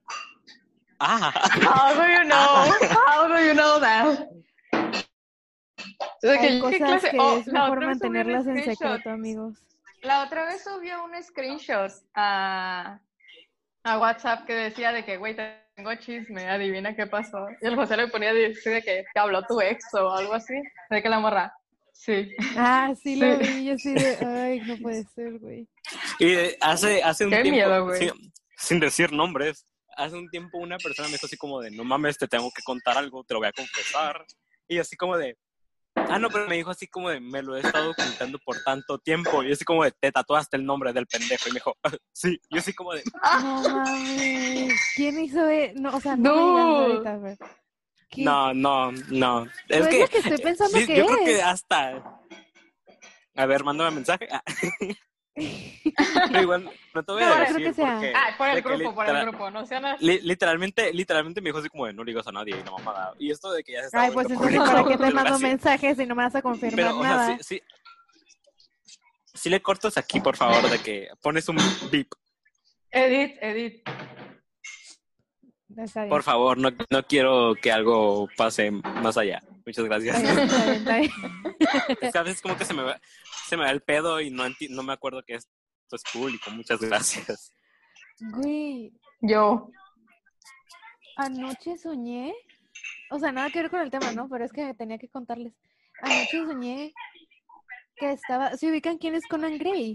[0.98, 2.70] ah, How do you know?
[3.06, 4.28] How do you know that?
[6.22, 7.10] Hay ¿qué cosas clase?
[7.10, 9.56] que Oh, es la mejor mantenerlas en secreto, amigos.
[10.02, 13.00] La otra vez subió un screenshot a,
[13.84, 15.36] a WhatsApp que decía de que, güey,
[15.76, 17.46] tengo chisme, adivina qué pasó.
[17.62, 20.34] Y el José le ponía de, sí, de que te habló tu ex o algo
[20.34, 20.54] así.
[20.90, 21.52] De que la morra,
[21.92, 22.34] sí.
[22.56, 23.44] Ah, sí lo Sí.
[23.44, 25.66] vi, yo sí de, ay, no puede ser, güey.
[26.18, 28.08] y hace, hace un Qué tiempo, miedo, güey.
[28.08, 29.66] sí, sin decir nombres,
[29.96, 32.62] hace un tiempo una persona me dijo así como de, no mames, te tengo que
[32.62, 34.24] contar algo, te lo voy a confesar,
[34.68, 35.36] y así como de,
[36.08, 38.98] ah, no, pero me dijo así como de, me lo he estado ocultando por tanto
[38.98, 41.74] tiempo, y así como de, te tatuaste el nombre del pendejo, y me dijo,
[42.12, 43.02] sí, yo así como de,
[43.42, 44.80] No mames.
[44.94, 46.76] ¿Quién hizo e- No, o sea, no, No.
[46.76, 47.18] me ahorita,
[48.16, 51.24] no, no, no, es Pues que, lo que estoy pensando sí, que yo creo es.
[51.24, 52.02] que hasta,
[53.36, 54.42] a ver, mándame mensaje, Ah.
[55.34, 57.92] Pero igual, no te voy a No, decir creo que sea.
[57.94, 60.04] porque- Ah, por el grupo, por el grupo, no sean así.
[60.04, 62.70] Li- literalmente, literalmente me dijo así como de no le digas a nadie y la
[62.72, 63.14] mamada.
[63.18, 65.96] Y esto de que ya se está Ay, pues entonces, ¿para qué te mando mensajes
[65.96, 67.26] si no me vas a confirmar Pero, o nada?
[67.26, 67.62] sea, sí, sí.
[69.32, 71.56] Sí le cortas aquí, por favor, de que pones un
[71.90, 72.08] beep.
[72.90, 73.82] Edith, Edith.
[75.76, 76.10] Está bien.
[76.10, 79.40] Por favor, no, no quiero que algo pase más allá.
[79.70, 80.20] Muchas gracias.
[82.00, 83.00] Es que a veces como que se me va,
[83.46, 85.50] se me va el pedo y no, enti- no me acuerdo que esto
[85.96, 86.50] es público.
[86.50, 87.54] Muchas gracias.
[88.20, 89.70] Güey, Yo.
[91.16, 92.34] anoche soñé,
[93.10, 94.28] o sea, nada que ver con el tema, ¿no?
[94.28, 95.52] Pero es que tenía que contarles.
[96.02, 96.92] Anoche soñé
[97.96, 99.94] que estaba, ¿se ubican quién es Conan Gray?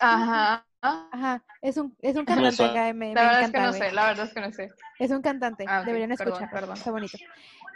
[0.00, 0.66] Ajá.
[0.84, 3.80] Ajá, es un, es un cantante acá, me, me La verdad es que no güey.
[3.80, 4.72] sé, la verdad es que no sé.
[4.98, 6.78] Es un cantante, Ah, deberían escuchar, perdón.
[6.78, 7.18] está bonito.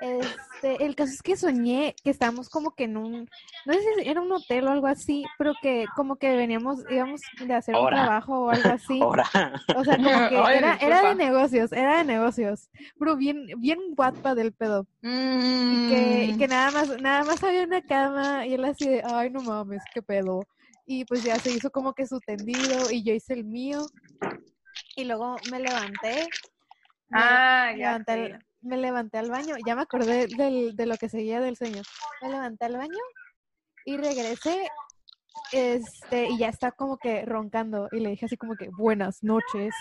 [0.00, 3.28] Este, el caso es que soñé que estábamos como que en un,
[3.66, 7.20] no sé si era un hotel o algo así, pero que como que veníamos, íbamos
[7.38, 9.00] de hacer un trabajo o algo así.
[9.04, 9.24] Ahora.
[9.72, 13.78] O sea, como que Ay, era, era de negocios, era de negocios, pero bien, bien
[13.94, 14.86] guapa del pedo.
[15.68, 18.86] Y que, y que Mm, nada más, nada más había una cama y él así
[18.88, 20.48] de, ay no mames, qué pedo.
[20.90, 23.86] Y pues ya se hizo como que su tendido y yo hice el mío.
[24.96, 26.26] Y luego me levanté.
[27.10, 28.20] me- Ah, me ya levanté, sé.
[28.34, 31.82] al, me levanté al baño, ya me acordé del, de lo que seguía del sueño.
[32.22, 32.98] Me levanté al baño
[33.84, 34.68] y regresé,
[35.52, 39.74] este, y ya está como que roncando, y le dije así como que buenas noches.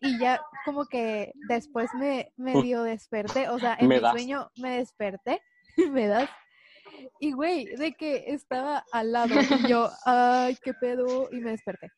[0.00, 4.12] Y ya como que después me medio desperté, o sea, en Me mi das.
[4.12, 5.40] sueño me desperté,
[5.92, 6.28] me das.
[7.20, 11.88] Y güey, de que estaba al lado, y yo, ay, qué pedo, y me desperté.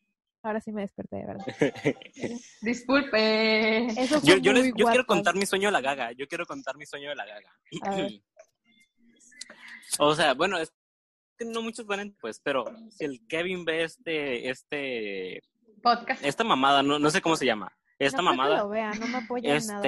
[0.43, 1.47] Ahora sí me desperté, de verdad.
[2.61, 3.87] Disculpe.
[3.87, 6.13] Eso fue Yo, yo, les- muy yo quiero contar mi sueño de la gaga.
[6.13, 7.51] Yo quiero contar mi sueño de la gaga.
[7.83, 8.13] A ver.
[9.99, 10.71] o sea, bueno, es
[11.39, 15.43] que no muchos van pues, pero si el Kevin ve este, este,
[15.83, 16.23] Podcast.
[16.25, 17.73] esta mamada, no, no sé cómo se llama.
[17.99, 18.63] Esta no creo que mamada.
[18.65, 19.81] lo vea, no me apoya en nada.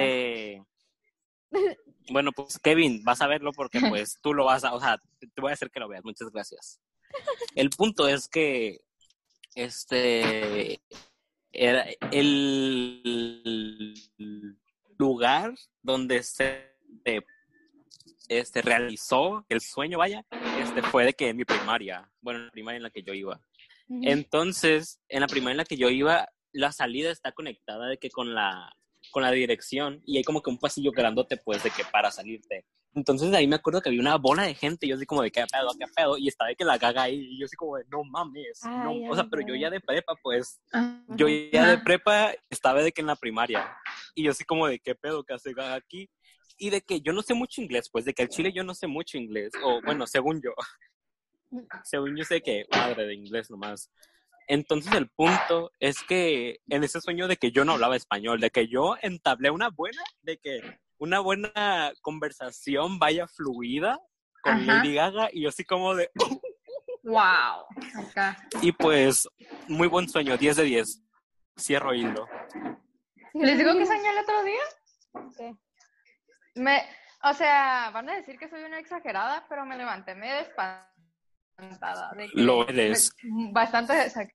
[2.09, 5.41] Bueno, pues Kevin, vas a verlo porque pues tú lo vas a, o sea, te
[5.41, 6.05] voy a hacer que lo veas.
[6.05, 6.79] Muchas gracias.
[7.55, 8.79] El punto es que
[9.55, 10.79] este
[11.51, 13.01] era el
[14.97, 16.75] lugar donde se
[18.29, 20.25] este realizó el sueño, vaya,
[20.59, 23.13] este fue de que en mi primaria, bueno, en la primaria en la que yo
[23.13, 23.39] iba.
[23.89, 28.09] Entonces, en la primaria en la que yo iba, la salida está conectada de que
[28.09, 28.75] con la,
[29.11, 32.65] con la dirección y hay como que un pasillo grandote, pues, de que para salirte.
[32.93, 35.29] Entonces, ahí me acuerdo que había una bola de gente y yo así como de
[35.29, 37.77] qué pedo, qué pedo, y estaba de que la gaga ahí y yo así como
[37.77, 38.61] de no mames.
[38.63, 39.11] no".
[39.11, 40.59] O sea, ay, pero yo ya de prepa, pues,
[41.09, 43.77] yo ya de prepa estaba de que en la primaria
[44.15, 46.09] y yo así como de qué pedo que hace gaga aquí.
[46.59, 48.73] Y de que yo no sé mucho inglés, pues, de que al chile yo no
[48.73, 50.51] sé mucho inglés, o bueno, según yo.
[51.83, 53.91] según yo sé que madre de inglés nomás.
[54.47, 58.49] Entonces el punto es que en ese sueño de que yo no hablaba español, de
[58.49, 60.61] que yo entablé una buena, de que
[60.97, 63.99] una buena conversación vaya fluida
[64.41, 64.65] con Ajá.
[64.65, 66.09] Lady Gaga y yo así como de...
[67.03, 67.65] Wow.
[68.61, 69.29] Y pues
[69.69, 71.03] muy buen sueño, 10 de 10.
[71.57, 72.27] Cierro hilo.
[73.33, 75.53] ¿Les digo que soñé el otro día?
[76.55, 76.83] Me,
[77.23, 80.96] o sea, van a decir que soy una exagerada, pero me levanté medio espantada.
[81.57, 83.11] De que- Lo eres.
[83.23, 83.93] me- bastante.
[83.93, 84.29] desa-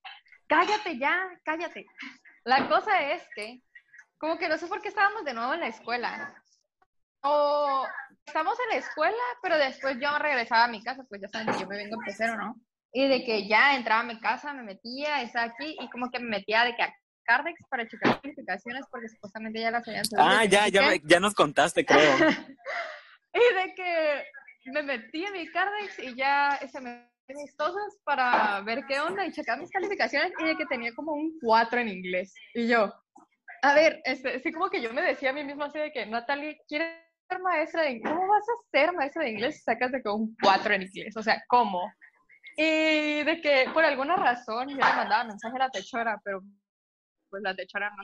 [0.47, 1.87] Cállate ya, cállate.
[2.45, 3.62] La cosa es que,
[4.18, 6.35] como que no sé por qué estábamos de nuevo en la escuela.
[7.23, 7.87] O
[8.27, 11.61] estamos en la escuela, pero después yo regresaba a mi casa, pues ya saben que
[11.61, 12.57] yo me vengo en pecero, ¿no?
[12.93, 16.18] Y de que ya entraba a mi casa, me metía, estaba aquí, y como que
[16.18, 16.95] me metía de que a
[17.25, 20.27] Cardex para checar calificaciones, porque supuestamente ya las habían subido.
[20.29, 21.99] Ah, ya, ya, me- ya nos contaste, creo.
[23.35, 24.25] Y de que
[24.73, 29.25] me metí en mi Cardex y ya se me mis cosas para ver qué onda
[29.25, 32.35] y checar mis calificaciones y de que tenía como un 4 en inglés.
[32.55, 32.93] Y yo,
[33.62, 36.07] a ver, este, sí como que yo me decía a mí misma así de que,
[36.07, 36.99] Natalie, ¿quieres
[37.29, 38.12] ser maestra de inglés?
[38.12, 41.16] ¿Cómo vas a ser maestra de inglés si sacas de que un 4 en inglés?
[41.16, 41.91] O sea, ¿cómo?
[42.57, 46.43] Y de que por alguna razón yo le mandaba mensaje a la techora, pero
[47.31, 48.03] pues la techora no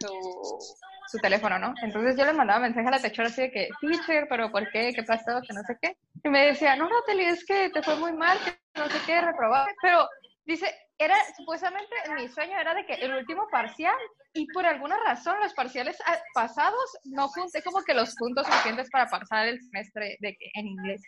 [0.00, 1.74] su, su teléfono, ¿no?
[1.80, 4.92] Entonces yo le mandaba mensaje a la techora así de que, teacher, pero ¿por qué?
[4.92, 5.40] ¿Qué pasó?
[5.46, 5.96] Que no sé qué.
[6.24, 9.20] Y me decía, no, Natalie, es que te fue muy mal, que no sé qué,
[9.20, 9.74] reprobaste.
[9.82, 10.08] Pero
[10.46, 13.94] dice, era, supuestamente en mi sueño era de que el último parcial,
[14.32, 18.88] y por alguna razón los parciales ah, pasados no junté como que los puntos suficientes
[18.90, 21.02] para pasar el semestre de que, en inglés.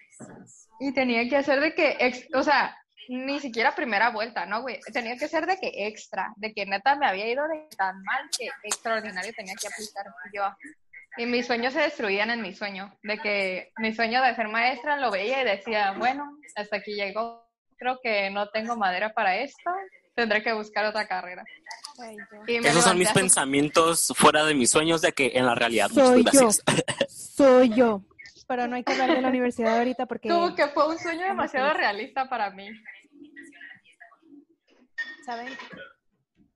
[0.81, 2.77] Y tenía que hacer de que, ex- o sea,
[3.09, 4.81] ni siquiera primera vuelta, ¿no, güey?
[4.93, 8.29] Tenía que ser de que extra, de que neta me había ido de tan mal
[8.37, 10.43] que extraordinario tenía que aplicar yo.
[11.19, 14.99] Y mis sueños se destruían en mi sueño, de que mi sueño de ser maestra
[14.99, 19.71] lo veía y decía, bueno, hasta aquí llegó, creo que no tengo madera para esto,
[20.15, 21.45] tendré que buscar otra carrera.
[22.47, 25.89] Esos son mis pensamientos fuera de mis sueños de que en la realidad.
[25.89, 26.51] Soy yo.
[27.09, 28.03] Soy yo.
[28.49, 31.27] Pero no hay que hablar de la universidad ahorita porque, Como que fue un sueño
[31.27, 32.69] demasiado realista para mí.
[35.27, 35.49] ¿saben?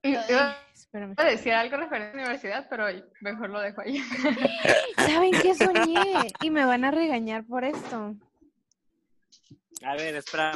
[0.04, 0.16] Y-
[0.92, 1.14] Espérame.
[1.18, 2.86] a decir algo referente a la universidad, pero
[3.20, 3.98] mejor lo dejo ahí.
[4.96, 6.32] ¿Saben qué soñé?
[6.42, 8.16] Y me van a regañar por esto.
[9.84, 10.52] A ver, espera.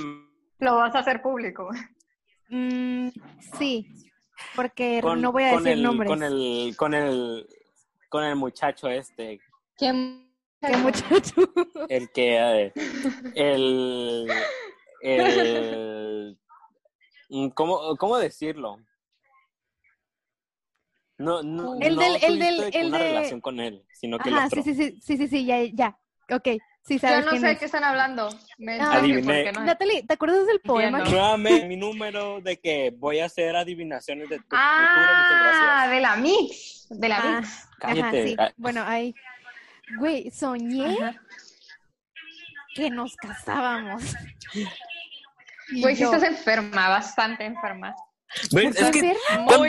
[0.59, 1.71] Lo vas a hacer público.
[2.49, 3.11] Mm,
[3.57, 3.87] sí,
[4.57, 6.09] porque Con, no voy a decir el, nombres.
[6.09, 7.47] Con el, con el,
[8.09, 9.41] con el muchacho este,
[9.77, 10.35] ¿Quién?
[10.61, 11.43] ¿Qué muchacho?
[11.89, 12.73] el que, eh,
[13.37, 14.29] el,
[15.01, 16.39] el,
[17.55, 18.81] ¿cómo, cómo decirlo?
[21.19, 24.29] No, no, El no del- el del- el una de- relación con él, sino que
[24.31, 24.63] el Ajá, otro.
[24.63, 25.97] sí, sí, sí, sí, sí, sí, ya, ya.
[26.31, 26.49] Ok,
[26.83, 27.59] sí Yo sabes no quién sé de es.
[27.61, 28.29] qué están hablando.
[28.59, 28.95] Me Ah.
[28.95, 29.53] Adiviné.
[29.53, 29.63] no.
[29.65, 30.99] Natalie, ¿te acuerdas del poema?
[31.05, 34.47] Nuevamente, mi número de que voy a hacer adivinaciones de tu.
[34.51, 36.87] Ah, de la mix.
[36.91, 37.49] De la Ah, mix.
[37.49, 38.29] Ajá, Cállate.
[38.29, 38.37] sí.
[38.39, 39.15] Ah, Bueno, ahí.
[39.99, 41.21] Güey, soñé Ajá.
[42.75, 44.03] que nos casábamos.
[45.81, 47.95] Güey, si yo, estás enferma, bastante enferma.
[48.51, 48.65] ¿ves?
[48.65, 49.57] ¿por qué Es que enferma?
[49.59, 49.69] Muy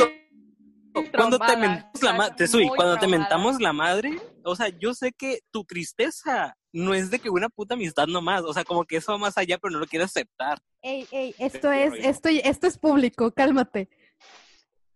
[1.16, 4.70] cuando, te mentamos la madre, estás Tesui, muy cuando te mentamos la madre, o sea,
[4.70, 8.64] yo sé que tu tristeza no es de que una puta amistad nomás, o sea,
[8.64, 10.60] como que eso va más allá, pero no lo quieres aceptar.
[10.82, 13.90] Ey, ey, esto es, esto, esto es público, cálmate.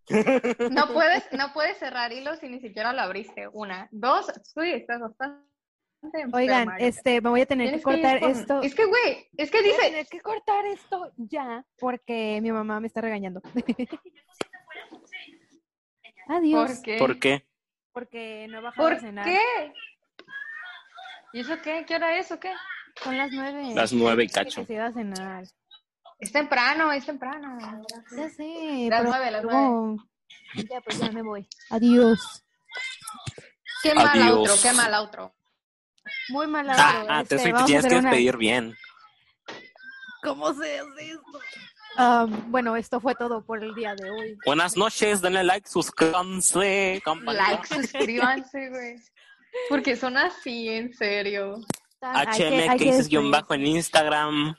[0.71, 3.47] No puedes, no puedes cerrar hilos si ni siquiera lo abriste.
[3.47, 3.87] Una.
[3.91, 5.45] Dos, sí, estás bastante
[6.01, 6.37] enferma.
[6.37, 8.61] Oigan, este, me voy a tener que cortar con- esto.
[8.63, 12.51] Es que, güey, es que Voy a dice, tener que cortar esto ya porque mi
[12.51, 13.41] mamá me está regañando.
[16.29, 16.71] Adiós.
[16.71, 16.97] ¿por qué?
[16.97, 17.45] ¿Por qué?
[17.91, 19.25] Porque no he bajado a ¿Por cenar.
[19.25, 19.73] qué?
[21.33, 21.83] ¿Y eso qué?
[21.87, 22.53] ¿Qué hora es o qué?
[23.03, 23.71] Son las nueve.
[23.75, 24.61] Las nueve y cacho.
[24.61, 25.43] que se iba a cenar.
[26.19, 27.57] Es temprano, es temprano.
[28.15, 28.87] Ya sé.
[28.89, 29.95] Las nueve, las luego-
[30.69, 31.47] Ya, pues ya me voy.
[31.69, 32.43] Adiós.
[33.83, 34.37] Qué mal Adiós.
[34.37, 35.33] outro, qué mal outro.
[36.29, 38.75] Muy mal Ah, outro, ah, este, te a tienes que una- despedir bien.
[40.23, 41.39] ¿Cómo se hace esto?
[41.97, 44.37] Ah, bueno, esto fue todo por el día de hoy.
[44.45, 47.51] Buenas noches, denle like, suscríbanse, campanita.
[47.51, 48.95] Like, suscríbanse, güey.
[49.67, 51.59] Porque son así, en serio.
[52.01, 54.55] HM guion bajo en Instagram.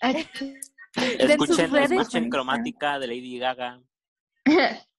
[0.96, 1.92] Escuchen, redes.
[1.92, 3.80] escuchen cromática de Lady Gaga.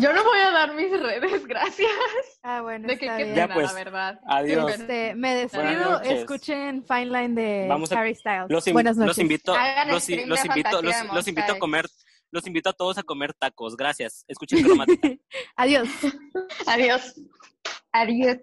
[0.00, 1.90] Yo no voy a dar mis redes, gracias.
[2.42, 3.36] Ah, bueno, De que está qué bien.
[3.36, 4.20] Ya, pena, pues, la verdad.
[4.26, 4.72] adiós.
[4.72, 6.00] Este, me despido.
[6.02, 8.46] Escuchen Fine Line de Vamos a- Harry Styles.
[8.48, 9.18] Los, in- Buenas los noches.
[9.18, 9.54] invito,
[9.88, 11.86] los, stream los de invito, los, los invito a comer,
[12.30, 13.76] los invito a todos a comer tacos.
[13.76, 14.24] Gracias.
[14.26, 15.08] Escuchen cromática.
[15.56, 15.88] Adiós.
[16.66, 17.14] Adiós.
[17.92, 18.38] Adiós.